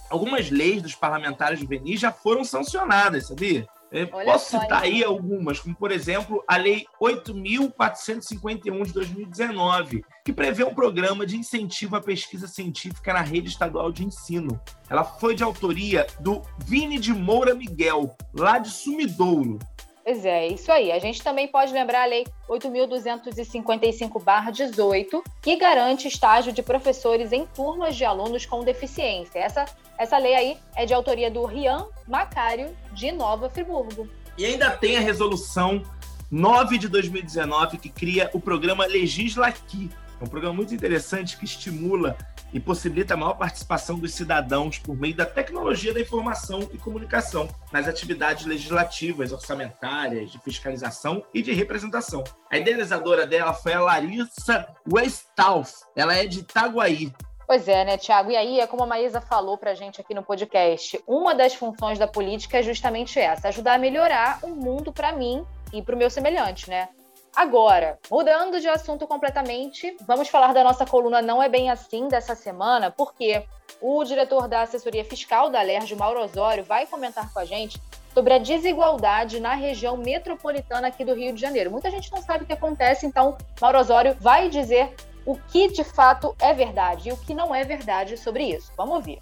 algumas 0.09 0.49
leis 0.49 0.81
dos 0.81 0.95
parlamentares 0.95 1.59
juvenis 1.59 1.99
já 1.99 2.13
foram 2.13 2.45
sancionadas, 2.45 3.27
sabia? 3.27 3.67
Eu 3.91 4.07
posso 4.07 4.51
citar 4.51 4.83
aí 4.83 5.03
algumas, 5.03 5.59
como 5.59 5.75
por 5.75 5.91
exemplo 5.91 6.43
a 6.47 6.57
Lei 6.57 6.85
8.451 7.01 8.85
de 8.85 8.93
2019, 8.93 10.03
que 10.25 10.33
prevê 10.33 10.63
um 10.63 10.73
programa 10.73 11.25
de 11.25 11.37
incentivo 11.37 11.95
à 11.95 12.01
pesquisa 12.01 12.47
científica 12.47 13.13
na 13.13 13.21
rede 13.21 13.47
estadual 13.49 13.91
de 13.91 14.05
ensino. 14.05 14.59
Ela 14.89 15.03
foi 15.03 15.35
de 15.35 15.43
autoria 15.43 16.05
do 16.19 16.41
Vini 16.65 16.99
de 16.99 17.13
Moura 17.13 17.55
Miguel, 17.55 18.15
lá 18.33 18.57
de 18.57 18.69
Sumidouro. 18.69 19.57
Pois 20.07 20.23
é, 20.23 20.47
isso 20.47 20.71
aí. 20.71 20.89
A 20.89 20.99
gente 20.99 21.21
também 21.21 21.49
pode 21.49 21.73
lembrar 21.73 22.03
a 22.03 22.05
Lei 22.05 22.25
8.255-18, 22.47 25.21
que 25.41 25.57
garante 25.57 26.07
estágio 26.07 26.53
de 26.53 26.63
professores 26.63 27.33
em 27.33 27.45
turmas 27.45 27.93
de 27.93 28.05
alunos 28.05 28.45
com 28.45 28.63
deficiência. 28.63 29.37
Essa, 29.37 29.65
essa 29.97 30.17
lei 30.17 30.33
aí 30.33 30.57
é 30.77 30.85
de 30.85 30.93
autoria 30.93 31.29
do 31.29 31.43
Rian 31.43 31.87
Macário, 32.07 32.73
de 32.93 33.11
Nova 33.11 33.49
Friburgo. 33.49 34.07
E 34.37 34.45
ainda 34.45 34.71
tem 34.71 34.95
a 34.95 35.01
resolução 35.01 35.83
9 36.31 36.77
de 36.77 36.87
2019, 36.87 37.77
que 37.77 37.89
cria 37.89 38.29
o 38.31 38.39
programa 38.39 38.85
Legisla 38.85 39.47
Aqui. 39.47 39.89
É 40.21 40.23
um 40.23 40.27
programa 40.27 40.55
muito 40.55 40.73
interessante 40.73 41.35
que 41.35 41.43
estimula 41.43 42.17
e 42.53 42.59
possibilita 42.59 43.13
a 43.13 43.17
maior 43.17 43.33
participação 43.33 43.99
dos 43.99 44.13
cidadãos 44.13 44.79
por 44.79 44.95
meio 44.95 45.15
da 45.15 45.25
tecnologia 45.25 45.93
da 45.93 45.99
informação 45.99 46.67
e 46.73 46.77
comunicação 46.77 47.47
nas 47.71 47.87
atividades 47.87 48.45
legislativas, 48.45 49.31
orçamentárias, 49.31 50.31
de 50.31 50.39
fiscalização 50.39 51.23
e 51.33 51.41
de 51.41 51.53
representação. 51.53 52.23
A 52.51 52.57
idealizadora 52.57 53.25
dela 53.25 53.53
foi 53.53 53.73
a 53.73 53.81
Larissa 53.81 54.67
Westhoff. 54.91 55.73
Ela 55.95 56.15
é 56.15 56.25
de 56.25 56.39
Itaguaí, 56.39 57.13
Pois 57.47 57.65
é, 57.69 57.85
né, 57.85 57.97
Tiago? 57.97 58.29
E 58.29 58.35
aí, 58.35 58.59
é 58.59 58.67
como 58.67 58.83
a 58.83 58.85
Maísa 58.85 59.21
falou 59.21 59.57
pra 59.57 59.73
gente 59.73 60.01
aqui 60.01 60.13
no 60.13 60.21
podcast, 60.21 61.01
uma 61.07 61.33
das 61.33 61.55
funções 61.55 61.97
da 61.97 62.05
política 62.05 62.57
é 62.57 62.61
justamente 62.61 63.17
essa, 63.17 63.47
ajudar 63.47 63.75
a 63.75 63.77
melhorar 63.77 64.39
o 64.43 64.49
mundo 64.49 64.91
para 64.91 65.13
mim 65.13 65.45
e 65.71 65.81
para 65.81 65.95
o 65.95 65.97
meu 65.97 66.09
semelhante, 66.09 66.69
né? 66.69 66.89
Agora, 67.37 67.99
mudando 68.09 68.59
de 68.59 68.67
assunto 68.67 69.05
completamente, 69.05 69.95
vamos 70.07 70.27
falar 70.27 70.55
da 70.55 70.63
nossa 70.63 70.87
coluna 70.87 71.21
Não 71.21 71.41
é 71.41 71.47
Bem 71.47 71.69
Assim 71.69 72.07
dessa 72.07 72.33
semana, 72.33 72.89
porque 72.89 73.45
o 73.79 74.03
diretor 74.03 74.47
da 74.47 74.63
assessoria 74.63 75.05
fiscal 75.05 75.47
da 75.47 75.61
LERJ, 75.61 75.95
Mauro 75.95 76.19
Osório, 76.19 76.63
vai 76.63 76.87
comentar 76.87 77.31
com 77.31 77.37
a 77.37 77.45
gente 77.45 77.79
sobre 78.11 78.33
a 78.33 78.39
desigualdade 78.39 79.39
na 79.39 79.53
região 79.53 79.95
metropolitana 79.95 80.87
aqui 80.87 81.05
do 81.05 81.13
Rio 81.13 81.31
de 81.31 81.39
Janeiro. 81.39 81.69
Muita 81.69 81.91
gente 81.91 82.11
não 82.11 82.23
sabe 82.23 82.43
o 82.43 82.47
que 82.47 82.53
acontece, 82.53 83.05
então 83.05 83.37
Mauro 83.61 83.77
Osório 83.77 84.17
vai 84.19 84.49
dizer 84.49 84.95
o 85.23 85.35
que 85.35 85.67
de 85.67 85.83
fato 85.83 86.35
é 86.39 86.55
verdade 86.55 87.09
e 87.09 87.11
o 87.11 87.17
que 87.17 87.35
não 87.35 87.53
é 87.53 87.63
verdade 87.63 88.17
sobre 88.17 88.45
isso. 88.45 88.71
Vamos 88.75 88.95
ouvir. 88.95 89.19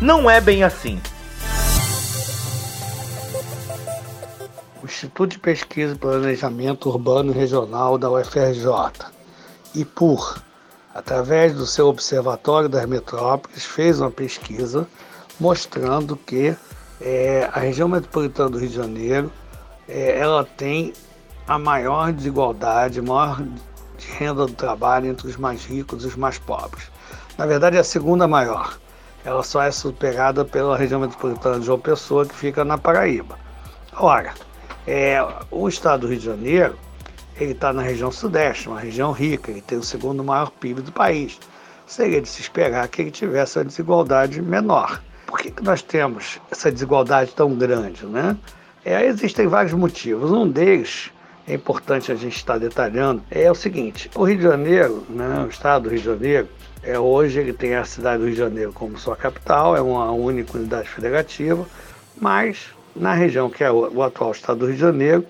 Não 0.00 0.30
é 0.30 0.40
bem 0.40 0.62
assim. 0.62 1.00
O 4.80 4.86
Instituto 4.86 5.32
de 5.32 5.40
Pesquisa 5.40 5.94
e 5.94 5.98
Planejamento 5.98 6.88
Urbano 6.88 7.32
e 7.32 7.34
Regional 7.34 7.98
da 7.98 8.08
UFRJ, 8.08 8.70
IPUR, 9.74 10.40
através 10.94 11.52
do 11.52 11.66
seu 11.66 11.88
Observatório 11.88 12.68
das 12.68 12.86
Metrópoles, 12.86 13.64
fez 13.64 14.00
uma 14.00 14.10
pesquisa 14.10 14.86
mostrando 15.40 16.16
que 16.16 16.56
é, 17.00 17.50
a 17.52 17.58
região 17.58 17.88
metropolitana 17.88 18.50
do 18.50 18.58
Rio 18.58 18.68
de 18.68 18.76
Janeiro 18.76 19.32
é, 19.88 20.16
ela 20.16 20.44
tem 20.44 20.92
a 21.44 21.58
maior 21.58 22.12
desigualdade, 22.12 23.02
maior 23.02 23.42
de 23.98 24.06
renda 24.12 24.46
do 24.46 24.52
trabalho 24.52 25.06
entre 25.06 25.26
os 25.26 25.36
mais 25.36 25.64
ricos 25.64 26.04
e 26.04 26.06
os 26.06 26.14
mais 26.14 26.38
pobres. 26.38 26.84
Na 27.36 27.46
verdade, 27.46 27.76
é 27.76 27.80
a 27.80 27.84
segunda 27.84 28.28
maior 28.28 28.78
ela 29.28 29.42
só 29.42 29.62
é 29.62 29.70
superada 29.70 30.42
pela 30.42 30.76
região 30.76 31.00
metropolitana 31.00 31.60
de 31.60 31.66
João 31.66 31.78
Pessoa, 31.78 32.24
que 32.24 32.34
fica 32.34 32.64
na 32.64 32.78
Paraíba. 32.78 33.38
Ora, 33.94 34.32
é, 34.86 35.18
o 35.50 35.68
estado 35.68 36.00
do 36.00 36.06
Rio 36.06 36.18
de 36.18 36.24
Janeiro, 36.24 36.74
ele 37.36 37.52
está 37.52 37.70
na 37.70 37.82
região 37.82 38.10
sudeste, 38.10 38.68
uma 38.68 38.80
região 38.80 39.12
rica, 39.12 39.50
ele 39.50 39.60
tem 39.60 39.76
o 39.76 39.82
segundo 39.82 40.24
maior 40.24 40.50
PIB 40.50 40.80
do 40.80 40.92
país. 40.92 41.38
Seria 41.86 42.22
de 42.22 42.28
se 42.28 42.40
esperar 42.40 42.88
que 42.88 43.02
ele 43.02 43.10
tivesse 43.10 43.58
a 43.58 43.62
desigualdade 43.62 44.40
menor. 44.40 45.02
Por 45.26 45.38
que, 45.38 45.50
que 45.50 45.62
nós 45.62 45.82
temos 45.82 46.40
essa 46.50 46.72
desigualdade 46.72 47.34
tão 47.34 47.54
grande? 47.54 48.06
Né? 48.06 48.34
É, 48.82 49.04
existem 49.04 49.46
vários 49.46 49.74
motivos. 49.74 50.30
Um 50.30 50.48
deles 50.48 51.10
é 51.46 51.52
importante 51.52 52.10
a 52.10 52.14
gente 52.14 52.36
estar 52.36 52.56
detalhando 52.56 53.22
é 53.30 53.50
o 53.50 53.54
seguinte: 53.54 54.10
o 54.14 54.24
Rio 54.24 54.38
de 54.38 54.42
Janeiro, 54.44 55.04
né, 55.10 55.44
o 55.46 55.48
estado 55.48 55.82
do 55.82 55.90
Rio 55.90 55.98
de 55.98 56.04
Janeiro, 56.04 56.48
é, 56.82 56.98
hoje 56.98 57.40
ele 57.40 57.52
tem 57.52 57.74
a 57.74 57.84
cidade 57.84 58.18
do 58.18 58.24
Rio 58.24 58.34
de 58.34 58.38
Janeiro 58.38 58.72
como 58.72 58.98
sua 58.98 59.16
capital, 59.16 59.76
é 59.76 59.80
uma 59.80 60.10
única 60.12 60.56
unidade 60.56 60.88
federativa, 60.88 61.66
mas 62.20 62.70
na 62.94 63.12
região 63.14 63.50
que 63.50 63.62
é 63.62 63.70
o, 63.70 64.02
atual 64.02 64.32
estado 64.32 64.60
do 64.60 64.66
Rio 64.66 64.74
de 64.74 64.80
Janeiro, 64.80 65.24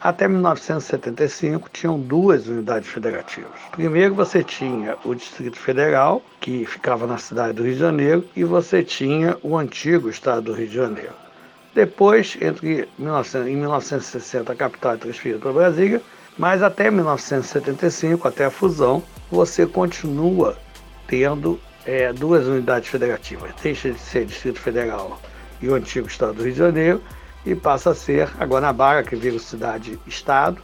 até 0.00 0.28
1975 0.28 1.70
tinham 1.72 1.98
duas 1.98 2.46
unidades 2.46 2.88
federativas. 2.88 3.52
Primeiro 3.72 4.14
você 4.14 4.42
tinha 4.44 4.96
o 5.04 5.14
Distrito 5.14 5.58
Federal, 5.58 6.22
que 6.40 6.66
ficava 6.66 7.06
na 7.06 7.16
cidade 7.16 7.54
do 7.54 7.62
Rio 7.62 7.72
de 7.72 7.78
Janeiro, 7.78 8.24
e 8.36 8.44
você 8.44 8.82
tinha 8.82 9.36
o 9.42 9.56
antigo 9.56 10.10
estado 10.10 10.42
do 10.42 10.52
Rio 10.52 10.68
de 10.68 10.74
Janeiro. 10.74 11.14
Depois, 11.74 12.36
entre 12.40 12.88
19, 12.98 13.50
em 13.50 13.56
1960, 13.56 14.52
a 14.52 14.56
capital 14.56 14.94
é 14.94 14.96
transferida 14.96 15.40
para 15.40 15.52
Brasília, 15.52 16.02
mas 16.36 16.62
até 16.62 16.90
1975, 16.90 18.28
até 18.28 18.44
a 18.44 18.50
fusão, 18.50 19.02
você 19.30 19.66
continua 19.66 20.56
tendo 21.06 21.60
é, 21.86 22.12
duas 22.12 22.46
unidades 22.46 22.88
federativas. 22.88 23.52
Deixa 23.62 23.90
de 23.90 23.98
ser 23.98 24.24
Distrito 24.24 24.60
Federal 24.60 25.20
e 25.60 25.68
o 25.68 25.74
antigo 25.74 26.06
Estado 26.06 26.34
do 26.34 26.42
Rio 26.42 26.52
de 26.52 26.58
Janeiro 26.58 27.02
e 27.44 27.54
passa 27.54 27.90
a 27.90 27.94
ser 27.94 28.30
a 28.38 28.44
Guanabara, 28.44 29.02
que 29.02 29.14
vira 29.14 29.38
cidade-estado, 29.38 30.60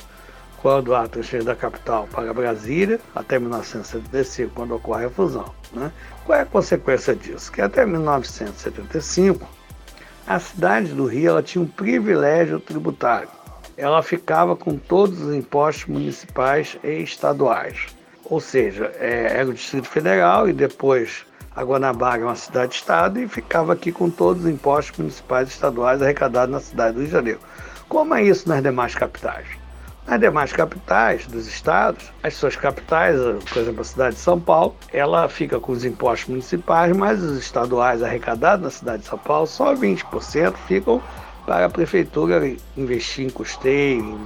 quando 0.62 0.94
há 0.94 1.04
a 1.04 1.08
transferência 1.08 1.54
da 1.54 1.56
capital 1.56 2.06
para 2.10 2.32
Brasília, 2.34 3.00
até 3.14 3.38
1975, 3.38 4.52
quando 4.54 4.74
ocorre 4.74 5.06
a 5.06 5.10
fusão. 5.10 5.54
Né? 5.72 5.90
Qual 6.24 6.38
é 6.38 6.42
a 6.42 6.46
consequência 6.46 7.14
disso? 7.14 7.50
Que 7.50 7.62
até 7.62 7.86
1975, 7.86 9.48
a 10.26 10.38
cidade 10.38 10.92
do 10.92 11.06
Rio 11.06 11.30
ela 11.30 11.42
tinha 11.42 11.62
um 11.62 11.66
privilégio 11.66 12.60
tributário. 12.60 13.28
Ela 13.76 14.02
ficava 14.02 14.54
com 14.54 14.76
todos 14.76 15.20
os 15.22 15.34
impostos 15.34 15.86
municipais 15.86 16.76
e 16.84 17.02
estaduais. 17.02 17.86
Ou 18.30 18.40
seja, 18.40 18.92
é, 19.00 19.38
era 19.38 19.50
o 19.50 19.52
Distrito 19.52 19.88
Federal 19.88 20.48
e 20.48 20.52
depois 20.52 21.26
a 21.54 21.64
Guanabara 21.64 22.22
é 22.22 22.24
uma 22.24 22.36
cidade-estado 22.36 23.20
e 23.20 23.26
ficava 23.26 23.72
aqui 23.72 23.90
com 23.90 24.08
todos 24.08 24.44
os 24.44 24.48
impostos 24.48 24.96
municipais 24.96 25.48
e 25.48 25.50
estaduais 25.50 26.00
arrecadados 26.00 26.52
na 26.52 26.60
cidade 26.60 26.94
do 26.94 27.00
Rio 27.00 27.06
de 27.08 27.12
Janeiro. 27.12 27.40
Como 27.88 28.14
é 28.14 28.22
isso 28.22 28.48
nas 28.48 28.62
demais 28.62 28.94
capitais? 28.94 29.48
Nas 30.06 30.20
demais 30.20 30.52
capitais 30.52 31.26
dos 31.26 31.48
estados, 31.48 32.12
as 32.22 32.34
suas 32.34 32.54
capitais, 32.54 33.16
por 33.52 33.58
exemplo, 33.58 33.80
a 33.80 33.84
cidade 33.84 34.14
de 34.14 34.22
São 34.22 34.40
Paulo, 34.40 34.76
ela 34.92 35.28
fica 35.28 35.58
com 35.58 35.72
os 35.72 35.84
impostos 35.84 36.28
municipais, 36.28 36.96
mas 36.96 37.20
os 37.20 37.36
estaduais 37.36 38.00
arrecadados 38.00 38.62
na 38.62 38.70
cidade 38.70 39.02
de 39.02 39.08
São 39.08 39.18
Paulo, 39.18 39.48
só 39.48 39.74
20% 39.74 40.54
ficam 40.68 41.02
para 41.44 41.64
a 41.64 41.68
prefeitura 41.68 42.54
investir 42.76 43.26
em 43.26 43.30
custeio, 43.30 44.20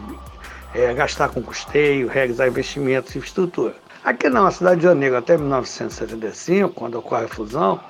é, 0.74 0.92
gastar 0.92 1.30
com 1.30 1.40
custeio, 1.40 2.06
realizar 2.06 2.46
investimentos 2.48 3.16
em 3.16 3.18
infraestrutura. 3.18 3.83
Aqui 4.04 4.28
não, 4.28 4.46
a 4.46 4.50
cidade 4.50 4.76
de 4.76 4.82
Janeiro, 4.82 5.16
até 5.16 5.36
1975, 5.36 6.74
quando 6.74 6.98
ocorre 6.98 7.24
a 7.24 7.28
fusão, 7.28 7.80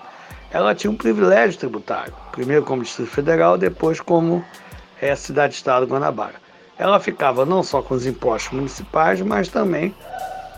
ela 0.50 0.74
tinha 0.74 0.90
um 0.90 0.96
privilégio 0.96 1.58
tributário. 1.58 2.12
Primeiro 2.30 2.64
como 2.64 2.82
Distrito 2.82 3.10
Federal, 3.10 3.58
depois 3.58 4.00
como 4.00 4.44
é, 5.00 5.14
cidade-estado 5.16 5.86
Guanabara 5.86 6.44
ela 6.78 6.98
ficava 6.98 7.44
não 7.44 7.62
só 7.62 7.80
com 7.82 7.94
os 7.94 8.06
impostos 8.06 8.52
municipais, 8.52 9.20
mas 9.20 9.48
também 9.48 9.94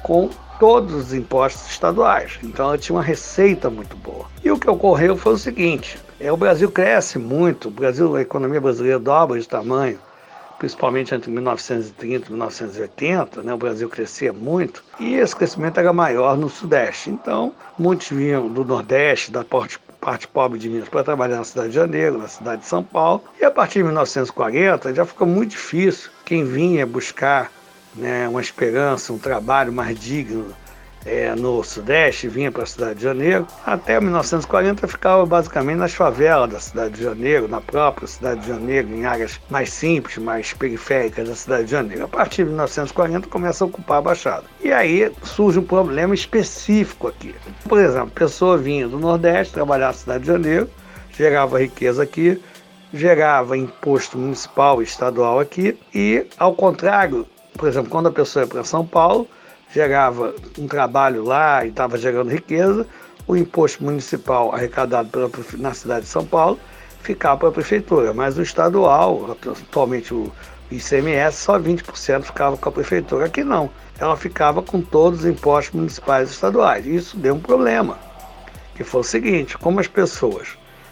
com 0.02 0.30
todos 0.58 0.94
os 0.94 1.14
impostos 1.14 1.70
estaduais. 1.70 2.38
Então 2.42 2.66
ela 2.66 2.78
tinha 2.78 2.96
uma 2.96 3.02
receita 3.02 3.68
muito 3.68 3.96
boa. 3.96 4.26
E 4.42 4.50
o 4.50 4.58
que 4.58 4.68
ocorreu 4.68 5.16
foi 5.16 5.34
o 5.34 5.38
seguinte: 5.38 5.98
é, 6.18 6.32
o 6.32 6.36
Brasil 6.36 6.70
cresce 6.70 7.18
muito, 7.18 7.68
o 7.68 7.70
Brasil, 7.70 8.16
a 8.16 8.22
economia 8.22 8.60
brasileira 8.60 8.98
dobra 8.98 9.38
de 9.38 9.48
tamanho, 9.48 9.98
principalmente 10.58 11.14
entre 11.14 11.30
1930 11.30 12.26
e 12.26 12.30
1980, 12.30 13.42
né, 13.42 13.54
o 13.54 13.58
Brasil 13.58 13.88
crescia 13.88 14.32
muito, 14.32 14.82
e 14.98 15.14
esse 15.14 15.34
crescimento 15.34 15.78
era 15.78 15.92
maior 15.92 16.36
no 16.36 16.48
Sudeste. 16.48 17.10
Então, 17.10 17.52
muitos 17.78 18.08
vinham 18.08 18.48
do 18.48 18.64
Nordeste, 18.64 19.30
da 19.30 19.44
parte 19.44 19.78
parte 20.00 20.28
pobre 20.28 20.56
de 20.56 20.68
Minas 20.68 20.88
para 20.88 21.02
trabalhar 21.02 21.38
na 21.38 21.44
cidade 21.44 21.70
de 21.70 21.74
Janeiro, 21.74 22.18
na 22.18 22.28
cidade 22.28 22.62
de 22.62 22.68
São 22.68 22.80
Paulo. 22.80 23.24
E 23.40 23.44
a 23.44 23.50
partir 23.50 23.80
de 23.80 23.84
1940 23.86 24.94
já 24.94 25.04
ficou 25.04 25.26
muito 25.26 25.50
difícil 25.50 26.10
quem 26.24 26.44
vinha 26.44 26.86
buscar 26.86 27.50
né, 27.92 28.28
uma 28.28 28.40
esperança, 28.40 29.12
um 29.12 29.18
trabalho 29.18 29.72
mais 29.72 29.98
digno 29.98 30.54
é, 31.06 31.34
no 31.36 31.62
Sudeste, 31.62 32.26
vinha 32.26 32.50
para 32.50 32.64
a 32.64 32.66
cidade 32.66 32.96
de 32.96 33.02
Janeiro. 33.04 33.46
Até 33.64 34.00
1940 34.00 34.88
ficava 34.88 35.24
basicamente 35.24 35.78
nas 35.78 35.94
favelas 35.94 36.50
da 36.50 36.60
cidade 36.60 36.94
de 36.94 37.04
Janeiro, 37.04 37.46
na 37.46 37.60
própria 37.60 38.08
cidade 38.08 38.40
de 38.40 38.48
Janeiro, 38.48 38.88
em 38.88 39.06
áreas 39.06 39.40
mais 39.48 39.72
simples, 39.72 40.18
mais 40.18 40.52
periféricas 40.52 41.28
da 41.28 41.34
cidade 41.36 41.64
de 41.64 41.70
Janeiro. 41.70 42.04
A 42.04 42.08
partir 42.08 42.42
de 42.42 42.48
1940 42.48 43.28
começa 43.28 43.62
a 43.62 43.66
ocupar 43.66 43.98
a 43.98 44.02
Baixada. 44.02 44.44
E 44.60 44.72
aí 44.72 45.12
surge 45.22 45.60
um 45.60 45.64
problema 45.64 46.14
específico 46.14 47.06
aqui. 47.06 47.34
Por 47.68 47.78
exemplo, 47.78 48.10
pessoa 48.10 48.58
vinha 48.58 48.88
do 48.88 48.98
Nordeste 48.98 49.54
trabalhar 49.54 49.86
na 49.86 49.92
cidade 49.92 50.20
de 50.20 50.26
Janeiro, 50.26 50.68
gerava 51.12 51.60
riqueza 51.60 52.02
aqui, 52.02 52.42
gerava 52.92 53.56
imposto 53.56 54.18
municipal 54.18 54.80
e 54.80 54.84
estadual 54.84 55.38
aqui, 55.38 55.78
e 55.94 56.26
ao 56.36 56.54
contrário, 56.54 57.26
por 57.56 57.68
exemplo, 57.68 57.90
quando 57.90 58.08
a 58.08 58.12
pessoa 58.12 58.44
ia 58.44 58.48
para 58.48 58.64
São 58.64 58.84
Paulo, 58.84 59.28
gerava 59.72 60.34
um 60.58 60.66
trabalho 60.66 61.24
lá 61.24 61.64
e 61.64 61.68
estava 61.68 61.98
gerando 61.98 62.30
riqueza, 62.30 62.86
o 63.26 63.36
imposto 63.36 63.82
municipal 63.82 64.54
arrecadado 64.54 65.08
pela, 65.08 65.30
na 65.58 65.74
cidade 65.74 66.02
de 66.02 66.10
São 66.10 66.24
Paulo 66.24 66.58
ficava 67.00 67.36
para 67.36 67.48
a 67.48 67.52
prefeitura, 67.52 68.12
mas 68.12 68.36
o 68.36 68.42
estadual, 68.42 69.36
atualmente 69.70 70.12
o 70.12 70.32
ICMS, 70.70 71.38
só 71.38 71.58
20% 71.58 72.24
ficava 72.24 72.56
com 72.56 72.68
a 72.68 72.72
prefeitura. 72.72 73.26
Aqui 73.26 73.44
não, 73.44 73.70
ela 73.98 74.16
ficava 74.16 74.60
com 74.60 74.82
todos 74.82 75.20
os 75.20 75.26
impostos 75.26 75.74
municipais 75.74 76.28
e 76.28 76.32
estaduais. 76.32 76.84
Isso 76.84 77.16
deu 77.16 77.34
um 77.34 77.40
problema, 77.40 77.96
que 78.74 78.82
foi 78.82 79.02
o 79.02 79.04
seguinte, 79.04 79.56
como 79.56 79.78
as 79.78 79.86
pessoas, 79.86 80.48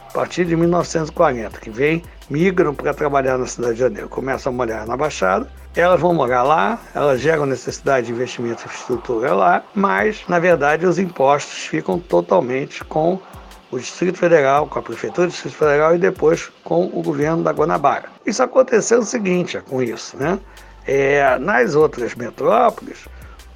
a 0.08 0.12
partir 0.12 0.44
de 0.44 0.54
1940, 0.54 1.58
que 1.58 1.70
vem, 1.70 2.02
migram 2.30 2.74
para 2.74 2.94
trabalhar 2.94 3.38
na 3.38 3.46
cidade 3.46 3.74
de 3.74 3.80
Janeiro, 3.80 4.08
começam 4.08 4.52
a 4.52 4.56
morar 4.56 4.86
na 4.86 4.96
Baixada, 4.96 5.48
elas 5.74 6.00
vão 6.00 6.14
morar 6.14 6.42
lá, 6.42 6.78
elas 6.94 7.20
geram 7.20 7.46
necessidade 7.46 8.06
de 8.06 8.12
investimento 8.12 8.62
em 8.62 8.64
infraestrutura 8.66 9.34
lá, 9.34 9.64
mas, 9.74 10.24
na 10.28 10.38
verdade, 10.38 10.86
os 10.86 10.98
impostos 10.98 11.66
ficam 11.66 11.98
totalmente 11.98 12.84
com 12.84 13.20
o 13.70 13.78
Distrito 13.78 14.18
Federal, 14.18 14.66
com 14.68 14.78
a 14.78 14.82
Prefeitura 14.82 15.26
do 15.26 15.30
Distrito 15.30 15.56
Federal 15.56 15.94
e 15.94 15.98
depois 15.98 16.50
com 16.62 16.86
o 16.86 17.02
governo 17.02 17.42
da 17.42 17.50
Guanabara. 17.50 18.08
Isso 18.24 18.42
aconteceu 18.42 19.00
o 19.00 19.04
seguinte 19.04 19.60
com 19.68 19.82
isso, 19.82 20.16
né? 20.16 20.38
É, 20.86 21.38
nas 21.38 21.74
outras 21.74 22.14
metrópoles, 22.14 23.06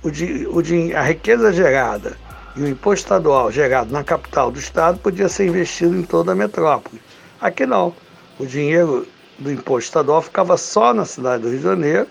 o, 0.03 0.09
o, 0.09 0.97
a 0.97 1.03
riqueza 1.03 1.53
gerada 1.53 2.17
e 2.57 2.63
o 2.63 2.69
imposto 2.69 3.05
estadual 3.05 3.53
gerado 3.53 3.93
na 3.93 4.03
capital 4.03 4.51
do 4.51 4.59
estado 4.59 4.99
podia 4.99 5.29
ser 5.29 5.47
investido 5.47 5.97
em 5.97 6.03
toda 6.03 6.33
a 6.33 6.35
metrópole. 6.35 7.01
Aqui 7.41 7.65
não. 7.65 7.95
O 8.39 8.47
dinheiro 8.47 9.07
do 9.39 9.53
imposto 9.53 9.89
estadual 9.89 10.23
ficava 10.23 10.57
só 10.57 10.95
na 10.95 11.05
cidade 11.05 11.43
do 11.43 11.49
Rio 11.49 11.59
de 11.59 11.65
Janeiro, 11.65 12.07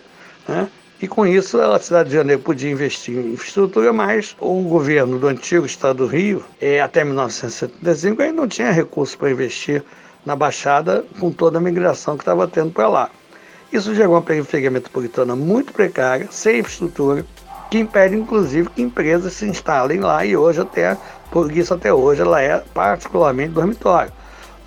né? 0.48 0.70
E 1.00 1.08
com 1.08 1.28
isso 1.28 1.62
a 1.62 1.80
cidade 1.80 2.10
de 2.10 2.16
Janeiro 2.16 2.42
podia 2.42 2.72
investir 2.72 3.16
em 3.16 3.34
infraestrutura, 3.34 3.94
mas 3.94 4.36
o 4.40 4.62
governo 4.63 5.20
do 5.20 5.28
antigo 5.28 5.66
estado 5.66 5.98
do 5.98 6.08
Rio, 6.08 6.44
é, 6.60 6.82
até 6.82 7.04
1975, 7.04 8.22
ainda 8.22 8.34
não 8.34 8.48
tinha 8.48 8.72
recursos 8.72 9.16
para 9.16 9.30
investir 9.30 9.84
na 10.26 10.36
Baixada 10.36 11.06
com 11.20 11.32
toda 11.32 11.60
a 11.60 11.62
migração 11.62 12.18
que 12.18 12.24
estava 12.24 12.48
tendo 12.48 12.72
para 12.72 12.88
lá. 12.88 13.10
Isso 13.72 13.94
gerou 13.94 14.16
uma 14.16 14.22
periferia 14.24 14.72
metropolitana 14.72 15.36
muito 15.36 15.72
precária, 15.72 16.28
sem 16.32 16.60
infraestrutura, 16.60 17.24
que 17.70 17.78
impede 17.78 18.16
inclusive 18.16 18.70
que 18.70 18.82
empresas 18.82 19.34
se 19.34 19.46
instalem 19.46 20.00
lá 20.00 20.26
e 20.26 20.36
hoje 20.36 20.62
até, 20.62 20.98
por 21.30 21.52
isso 21.52 21.76
até 21.76 21.94
hoje, 21.94 22.22
ela 22.22 22.42
é 22.42 22.58
particularmente 22.74 23.54
dormitório. 23.54 24.12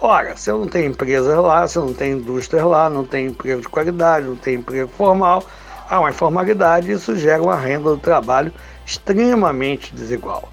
Ora, 0.02 0.34
se 0.34 0.50
eu 0.50 0.58
não 0.58 0.66
tenho 0.66 0.86
empresa 0.86 1.38
lá, 1.42 1.68
se 1.68 1.76
eu 1.76 1.84
não 1.84 1.92
tenho 1.92 2.16
indústria 2.16 2.64
lá, 2.64 2.88
não 2.88 3.04
tenho 3.04 3.32
emprego 3.32 3.60
de 3.60 3.68
qualidade, 3.68 4.26
não 4.26 4.34
tenho 4.34 4.60
emprego 4.60 4.90
formal, 4.96 5.44
há 5.90 6.00
uma 6.00 6.08
informalidade 6.08 6.90
e 6.90 6.94
isso 6.94 7.14
gera 7.16 7.42
uma 7.42 7.54
renda 7.54 7.90
do 7.90 7.98
trabalho 7.98 8.50
extremamente 8.86 9.94
desigual. 9.94 10.48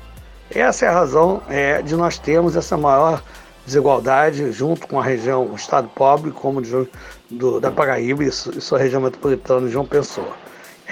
Essa 0.52 0.86
é 0.86 0.90
a 0.90 0.92
razão 0.92 1.42
é, 1.48 1.82
de 1.82 1.96
nós 1.96 2.18
termos 2.18 2.58
essa 2.58 2.76
maior 2.76 3.24
desigualdade 3.66 4.52
junto 4.52 4.86
com 4.86 5.00
a 5.00 5.04
região, 5.04 5.46
o 5.46 5.56
estado 5.56 5.88
pobre, 5.96 6.32
como 6.32 6.62
de, 6.62 6.86
do, 7.32 7.62
da 7.62 7.72
Paraíba 7.72 8.26
e, 8.26 8.28
e 8.28 8.32
sua 8.32 8.80
região 8.80 9.00
metropolitana 9.00 9.66
de 9.66 9.72
João 9.72 9.86
Pessoa. 9.86 10.34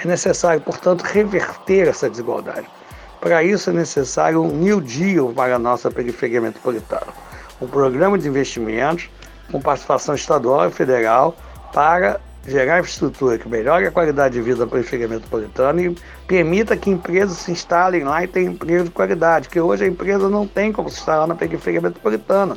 É 0.02 0.08
necessário, 0.08 0.62
portanto, 0.62 1.02
reverter 1.02 1.88
essa 1.88 2.08
desigualdade. 2.08 2.66
Para 3.20 3.42
isso 3.42 3.68
é 3.68 3.72
necessário 3.74 4.42
um 4.42 4.48
New 4.48 4.80
Deal 4.80 5.28
para 5.34 5.56
a 5.56 5.58
nossa 5.58 5.90
periferia 5.90 6.40
metropolitana 6.40 7.25
um 7.60 7.66
programa 7.66 8.18
de 8.18 8.28
investimentos 8.28 9.08
com 9.50 9.60
participação 9.60 10.14
estadual 10.14 10.68
e 10.68 10.72
federal 10.72 11.36
para 11.72 12.20
gerar 12.46 12.78
infraestrutura 12.78 13.38
que 13.38 13.48
melhore 13.48 13.86
a 13.86 13.90
qualidade 13.90 14.34
de 14.34 14.40
vida 14.40 14.58
da 14.58 14.66
periferia 14.66 15.08
metropolitana 15.08 15.82
e 15.82 15.96
permita 16.26 16.76
que 16.76 16.90
empresas 16.90 17.38
se 17.38 17.50
instalem 17.50 18.04
lá 18.04 18.22
e 18.22 18.28
tenham 18.28 18.52
emprego 18.52 18.84
de 18.84 18.90
qualidade, 18.90 19.48
que 19.48 19.60
hoje 19.60 19.84
a 19.84 19.88
empresa 19.88 20.28
não 20.28 20.46
tem 20.46 20.72
como 20.72 20.88
se 20.88 20.98
instalar 20.98 21.26
na 21.26 21.34
periferia 21.34 21.80
metropolitana. 21.80 22.56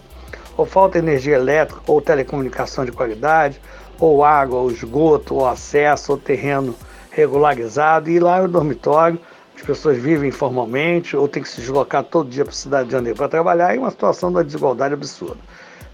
Ou 0.55 0.65
falta 0.65 0.97
energia 0.97 1.35
elétrica, 1.35 1.81
ou 1.87 2.01
telecomunicação 2.01 2.85
de 2.85 2.91
qualidade, 2.91 3.59
ou 3.99 4.23
água, 4.23 4.59
ou 4.59 4.69
esgoto, 4.69 5.35
ou 5.35 5.47
acesso, 5.47 6.11
ou 6.11 6.17
terreno 6.17 6.75
regularizado, 7.09 8.09
e 8.09 8.19
lá 8.19 8.41
no 8.41 8.47
dormitório 8.47 9.19
as 9.59 9.65
pessoas 9.65 9.97
vivem 9.97 10.29
informalmente 10.29 11.17
ou 11.17 11.27
têm 11.27 11.43
que 11.43 11.49
se 11.49 11.59
deslocar 11.59 12.03
todo 12.03 12.29
dia 12.29 12.45
para 12.45 12.53
a 12.53 12.55
cidade 12.55 12.85
de 12.85 12.93
Janeiro 12.93 13.17
para 13.17 13.27
trabalhar, 13.27 13.75
e 13.75 13.77
uma 13.77 13.91
situação 13.91 14.31
da 14.31 14.41
desigualdade 14.41 14.93
absurda. 14.93 15.39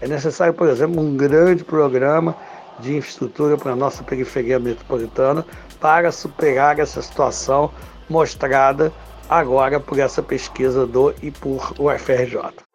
É 0.00 0.06
necessário, 0.06 0.54
por 0.54 0.68
exemplo, 0.68 1.00
um 1.00 1.16
grande 1.16 1.64
programa 1.64 2.36
de 2.78 2.96
infraestrutura 2.96 3.56
para 3.56 3.72
a 3.72 3.76
nossa 3.76 4.04
periferia 4.04 4.58
metropolitana 4.58 5.44
para 5.80 6.12
superar 6.12 6.78
essa 6.78 7.02
situação 7.02 7.70
mostrada 8.08 8.92
agora 9.28 9.80
por 9.80 9.98
essa 9.98 10.22
pesquisa 10.22 10.86
do 10.86 11.12
e 11.22 11.30
por 11.30 11.74
UFRJ. 11.78 12.65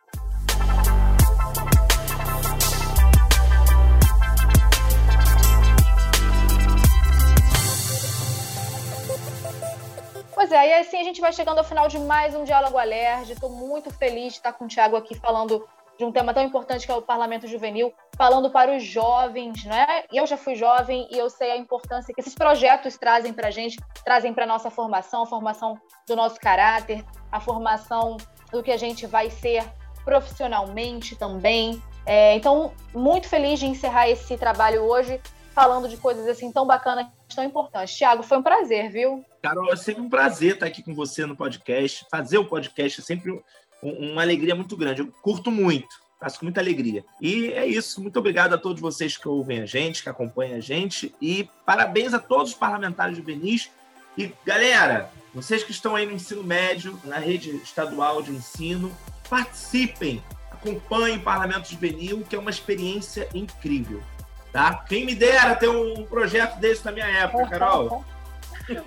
E 10.63 10.73
assim 10.73 10.99
a 10.99 11.03
gente 11.03 11.19
vai 11.19 11.33
chegando 11.33 11.57
ao 11.57 11.63
final 11.63 11.87
de 11.87 11.97
mais 11.97 12.35
um 12.35 12.43
Diálogo 12.43 12.77
Alerj. 12.77 13.31
Estou 13.31 13.49
muito 13.49 13.91
feliz 13.91 14.33
de 14.33 14.39
estar 14.39 14.53
com 14.53 14.65
o 14.65 14.67
Tiago 14.67 14.95
aqui 14.95 15.15
falando 15.15 15.67
de 15.97 16.05
um 16.05 16.11
tema 16.11 16.35
tão 16.35 16.43
importante 16.43 16.85
que 16.85 16.91
é 16.91 16.95
o 16.95 17.01
Parlamento 17.01 17.47
Juvenil, 17.47 17.91
falando 18.15 18.47
para 18.51 18.75
os 18.75 18.83
jovens, 18.83 19.65
né? 19.65 20.03
Eu 20.13 20.27
já 20.27 20.37
fui 20.37 20.53
jovem 20.53 21.07
e 21.09 21.17
eu 21.17 21.31
sei 21.31 21.51
a 21.51 21.57
importância 21.57 22.13
que 22.13 22.21
esses 22.21 22.35
projetos 22.35 22.95
trazem 22.95 23.33
para 23.33 23.47
a 23.47 23.51
gente, 23.51 23.79
trazem 24.05 24.35
para 24.35 24.43
a 24.43 24.47
nossa 24.47 24.69
formação, 24.69 25.23
a 25.23 25.25
formação 25.25 25.79
do 26.07 26.15
nosso 26.15 26.39
caráter, 26.39 27.03
a 27.31 27.39
formação 27.39 28.17
do 28.51 28.61
que 28.61 28.71
a 28.71 28.77
gente 28.77 29.07
vai 29.07 29.31
ser 29.31 29.63
profissionalmente 30.05 31.15
também. 31.15 31.81
É, 32.05 32.35
então, 32.35 32.71
muito 32.93 33.27
feliz 33.27 33.59
de 33.59 33.65
encerrar 33.65 34.09
esse 34.09 34.37
trabalho 34.37 34.83
hoje 34.83 35.19
falando 35.53 35.87
de 35.87 35.97
coisas 35.97 36.27
assim 36.27 36.51
tão 36.51 36.65
bacanas, 36.65 37.07
tão 37.33 37.43
importantes. 37.43 37.95
Tiago, 37.95 38.23
foi 38.23 38.37
um 38.37 38.43
prazer, 38.43 38.91
viu? 38.91 39.23
Carol, 39.41 39.71
é 39.71 39.75
sempre 39.75 40.01
um 40.01 40.09
prazer 40.09 40.53
estar 40.53 40.65
aqui 40.65 40.83
com 40.83 40.93
você 40.93 41.25
no 41.25 41.35
podcast. 41.35 42.05
Fazer 42.09 42.37
o 42.37 42.45
podcast 42.45 43.01
é 43.01 43.03
sempre 43.03 43.41
uma 43.81 44.21
alegria 44.21 44.55
muito 44.55 44.77
grande. 44.77 45.01
Eu 45.01 45.11
curto 45.21 45.51
muito, 45.51 45.89
faço 46.19 46.39
com 46.39 46.45
muita 46.45 46.61
alegria. 46.61 47.03
E 47.19 47.51
é 47.53 47.65
isso. 47.65 48.01
Muito 48.01 48.17
obrigado 48.19 48.53
a 48.53 48.57
todos 48.57 48.81
vocês 48.81 49.17
que 49.17 49.27
ouvem 49.27 49.61
a 49.61 49.65
gente, 49.65 50.03
que 50.03 50.09
acompanham 50.09 50.57
a 50.57 50.61
gente. 50.61 51.13
E 51.21 51.49
parabéns 51.65 52.13
a 52.13 52.19
todos 52.19 52.51
os 52.51 52.57
parlamentares 52.57 53.17
juvenis. 53.17 53.69
E, 54.17 54.31
galera, 54.45 55.09
vocês 55.33 55.63
que 55.63 55.71
estão 55.71 55.95
aí 55.95 56.05
no 56.05 56.13
ensino 56.13 56.43
médio, 56.43 56.99
na 57.05 57.17
rede 57.17 57.55
estadual 57.57 58.21
de 58.21 58.31
ensino, 58.31 58.95
participem, 59.29 60.21
acompanhem 60.51 61.17
o 61.17 61.21
Parlamento 61.21 61.69
Juvenil, 61.69 62.21
que 62.29 62.35
é 62.35 62.39
uma 62.39 62.49
experiência 62.49 63.29
incrível. 63.33 64.03
Tá? 64.51 64.83
Quem 64.87 65.05
me 65.05 65.15
dera 65.15 65.55
ter 65.55 65.69
um 65.69 66.05
projeto 66.05 66.57
desse 66.57 66.83
na 66.85 66.91
minha 66.91 67.07
época, 67.07 67.47
Carol. 67.47 68.03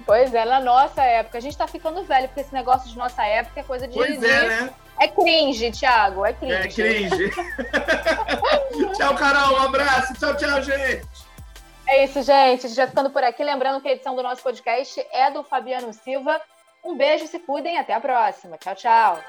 Pois 0.07 0.33
é, 0.33 0.44
na 0.44 0.61
nossa 0.61 1.03
época. 1.03 1.37
A 1.37 1.40
gente 1.40 1.59
tá 1.59 1.66
ficando 1.66 2.05
velho, 2.05 2.29
porque 2.29 2.40
esse 2.40 2.55
negócio 2.55 2.88
de 2.88 2.96
nossa 2.96 3.22
época 3.24 3.61
é 3.61 3.62
coisa 3.62 3.87
de. 3.87 3.94
Pois 3.94 4.22
é, 4.22 4.48
né? 4.48 4.74
É 4.98 5.09
cringe, 5.09 5.72
Thiago, 5.72 6.24
é 6.24 6.33
cringe. 6.33 6.55
É 6.55 6.68
cringe. 6.68 7.31
tchau, 8.96 9.14
Carol, 9.16 9.59
um 9.59 9.62
abraço. 9.62 10.14
Tchau, 10.14 10.35
tchau, 10.37 10.62
gente. 10.62 11.07
É 11.87 12.05
isso, 12.05 12.22
gente. 12.22 12.64
A 12.64 12.68
gente 12.68 12.77
vai 12.77 12.87
ficando 12.87 13.11
por 13.11 13.22
aqui. 13.22 13.42
Lembrando 13.42 13.81
que 13.81 13.88
a 13.88 13.92
edição 13.92 14.14
do 14.14 14.22
nosso 14.22 14.42
podcast 14.42 15.05
é 15.12 15.31
do 15.31 15.42
Fabiano 15.42 15.92
Silva. 15.92 16.40
Um 16.85 16.96
beijo, 16.96 17.27
se 17.27 17.38
cuidem. 17.38 17.79
Até 17.79 17.94
a 17.94 18.00
próxima. 18.00 18.57
Tchau, 18.57 18.74
tchau. 18.74 19.20